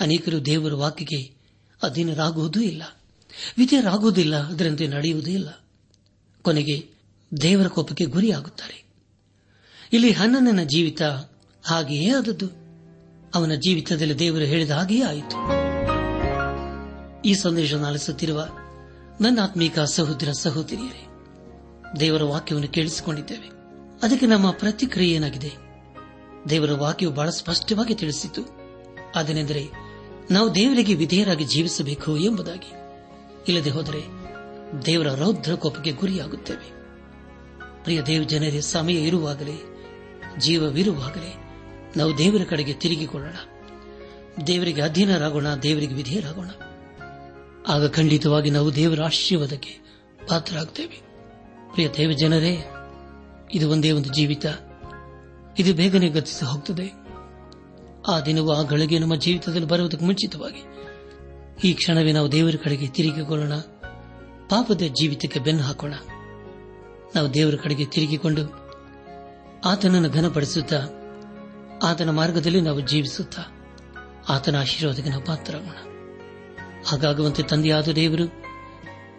ಅನೇಕರು 0.00 0.46
ದೇವರ 0.46 0.74
ವಾಕ್ಯಕ್ಕೆ 0.74 1.34
ಅಧೀನರಾಗುವುದೂ 1.82 2.60
ಇಲ್ಲ. 2.60 2.82
ವಿಧೇಯರಾಗುವುದಿಲ್ಲ, 3.58 4.48
ಅದರಂತೆ 4.48 4.88
ನಡೆಯುವುದೂ 4.88 5.30
ಇಲ್ಲ. 5.30 5.64
ಕೊನೆಗೆ 6.42 6.90
ದೇವರ 7.42 7.66
ಕೋಪಕ್ಕೆ 7.66 8.04
ಗುರಿಯಾಗುತ್ತಾರೆ. 8.04 8.84
ಇಲ್ಲಿ 9.92 10.12
ಹನ್ನನ 10.12 10.62
ಜೀವಿತ 10.62 11.02
ಹಾಗೆಯೇ 11.64 12.10
ಆದದ್ದು. 12.10 12.46
ಅವನ 13.34 13.54
ಜೀವಿತದಲ್ಲಿ 13.54 14.18
ದೇವರು 14.18 14.44
ಹೇಳಿದ 14.44 14.70
ಹಾಗೆಯೇ 14.70 15.02
ಆಯಿತು. 15.02 15.68
ಈ 17.22 17.34
ಸಂದೇಶ 17.34 17.74
ಆಲಿಸುತ್ತಿರುವ 17.74 18.48
ನನ್ನ 19.20 19.38
ಆತ್ಮೀಕ 19.42 19.80
ಸಹೋದರ 19.80 20.32
ಸಹೋದರಿಯರೇ 20.32 21.07
ದೇವರ 22.00 22.22
ವಾಕ್ಯವನ್ನು 22.22 22.68
ಕೇಳಿಸಿಕೊಂಡಿದ್ದೇವೆ. 22.68 23.50
ಅದಕ್ಕೆ 24.02 24.26
ನಮ್ಮ 24.26 24.50
ಪ್ರತಿಕ್ರಿಯೆ 24.50 25.14
ಏನಾಗಿದೆ? 25.14 25.52
ದೇವರ 26.48 26.72
ವಾಕ್ಯವು 26.72 27.12
ಬಹಳ 27.12 27.30
ಸ್ಪಷ್ಟವಾಗಿ 27.30 27.94
ತಿಳಿಸಿತು. 27.94 28.42
ಅದನೆಂದರೆ, 29.14 29.68
ನಾವು 30.30 30.54
ದೇವರಿಗೆ 30.54 30.94
ವಿಧೇಯರಾಗಿ 30.94 31.44
ಜೀವಿಸಬೇಕು 31.44 32.16
ಎಂಬುದಾಗಿ. 32.16 32.72
ಇಲ್ಲದೆ 33.48 33.70
ಹೋದರೆ, 33.70 34.06
ದೇವರ 34.86 35.14
ರೌದ್ರ 35.14 35.54
ಕೋಪಕ್ಕೆ 35.54 35.92
ಗುರಿಯಾಗುತ್ತೇವೆ. 35.92 36.72
ಪ್ರಿಯ 37.84 38.02
ದೇವ 38.02 38.22
ಜನರೇ, 38.22 38.60
ಸಮಯ 38.60 38.94
ಇರುವಾಗಲೇ, 38.94 39.84
ಜೀವವಿರುವಾಗಲೇ, 40.38 41.34
ನಾವು 41.96 42.18
ದೇವರ 42.18 42.44
ಕಡೆಗೆ 42.44 42.72
ತಿರುಗಿಕೊಳ್ಳೋಣ. 42.72 43.34
ದೇವರಿಗೆ 44.46 44.82
ಅಧೀನರಾಗೋಣ, 44.82 45.54
ದೇವರಿಗೆ 45.62 45.94
ವಿಧೇಯರಾಗೋಣ. 45.94 46.50
ಆಗ 47.68 47.90
ಖಂಡಿತವಾಗಿ 47.90 48.50
ನಾವು 48.50 48.74
ದೇವರ 48.74 49.02
ಆಶೀರ್ವಾದಕ್ಕೆ 49.02 49.78
ಪಾತ್ರರಾಗುತ್ತೇವೆ 50.28 51.07
ಪ್ರಿಯ 51.72 51.88
ದೇವ 51.88 52.10
ಜನರೇ, 52.10 52.70
ಇದು 53.54 53.70
ಒಂದೇ 53.70 53.90
ಒಂದು 53.90 54.14
ಜೀವಿತ. 54.14 54.46
ಇದು 55.58 55.74
ಬೇಗನೆ 55.74 56.08
ಗತಿಸಿ 56.08 56.44
ಹೋಗ್ತದೆ. 56.44 56.92
ಆ 58.08 58.20
ದಿನವೂ 58.20 58.52
ಆ 58.52 58.62
ಗಳಿಗೆ 58.62 58.98
ನಮ್ಮ 58.98 59.16
ಜೀವಿತದಲ್ಲಿ 59.16 59.66
ಬರುವುದಕ್ಕೆ 59.66 60.04
ಮುಂಚಿತವಾಗಿ. 60.04 60.64
ಈ 61.64 61.72
ಕ್ಷಣವೇ 61.72 62.12
ನಾವು 62.12 62.32
ದೇವರ 62.32 62.54
ಕಡೆಗೆ 62.64 62.86
ತಿರುಗಿಕೊಳ್ಳೋಣ. 62.86 63.52
ಪಾಪದ 64.50 64.82
ಜೀವಿತಕ್ಕೆ 64.82 65.40
ಬೆನ್ನು 65.40 65.62
ಹಾಕೋಣ. 65.62 65.94
ನಾವು 67.14 67.34
ದೇವರ 67.34 67.54
ಕಡೆಗೆ 67.54 67.84
ತಿರುಗಿಕೊಂಡು 67.84 68.68
ಆತನನ್ನು 69.64 70.10
ಘನಪಡಿಸುತ್ತಾ, 70.10 70.76
ಆತನ 71.82 72.10
ಮಾರ್ಗದಲ್ಲಿ 72.10 72.60
ನಾವು 72.60 72.80
ಜೀವಿಸುತ್ತಾ, 72.80 73.42
ಆತನ 74.28 74.60
ಆಶೀರ್ವಾದಕ್ಕೆ 74.60 75.10
ನಾವು 75.10 75.24
ಪಾತ್ರರಾಗೋಣ. 75.24 75.88
ಹಾಗಾಗುವಂತೆ 76.86 77.42
ತಂದೆಯಾದ 77.42 77.88
ದೇವರು 77.88 78.47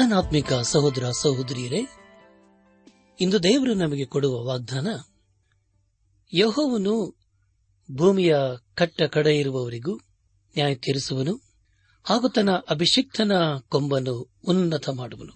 ನನ್ನ 0.00 0.14
ಆತ್ಮಿಕ 0.14 0.52
ಸಹೋದರ 0.52 1.10
ಸಹೋದರಿಯರೇ, 1.10 1.80
ಇಂದು 3.20 3.42
ದೇವರು 3.42 3.74
ನಮಗೆ 3.74 4.04
ಕೊಡುವ 4.04 4.44
ವಾಗ್ದಾನ, 4.44 4.88
ಯಹೋವನು 6.34 7.16
ಭೂಮಿಯ 7.96 8.36
ಕಟ್ಟ 8.74 9.02
ಕಡೆ 9.02 9.36
ಇರುವವರಿಗೂ 9.36 9.96
ನ್ಯಾಯ 10.56 10.74
ತೀರಿಸುವನು 10.74 11.34
ಹಾಗೂ 12.04 12.28
ತನ್ನ 12.28 12.50
ಅಭಿಷಿಕ್ತನ 12.70 13.32
ಕೊಂಬನ್ನು 13.68 14.40
ಉನ್ನತ 14.48 14.88
ಮಾಡುವನು. 14.88 15.32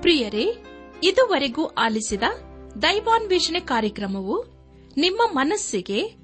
ಪ್ರಿಯರೇ, 0.00 0.56
ಇದುವರೆಗೂ 1.02 1.66
ಆಲಿಸಿದ 1.66 2.22
ದೈವಾನ್ವೇಷಣೆ 2.82 3.60
ಕಾರ್ಯಕ್ರಮವು 3.60 4.44
ನಿಮ್ಮ 4.96 5.22
ಮನಸ್ಸಿಗೆ 5.32 6.23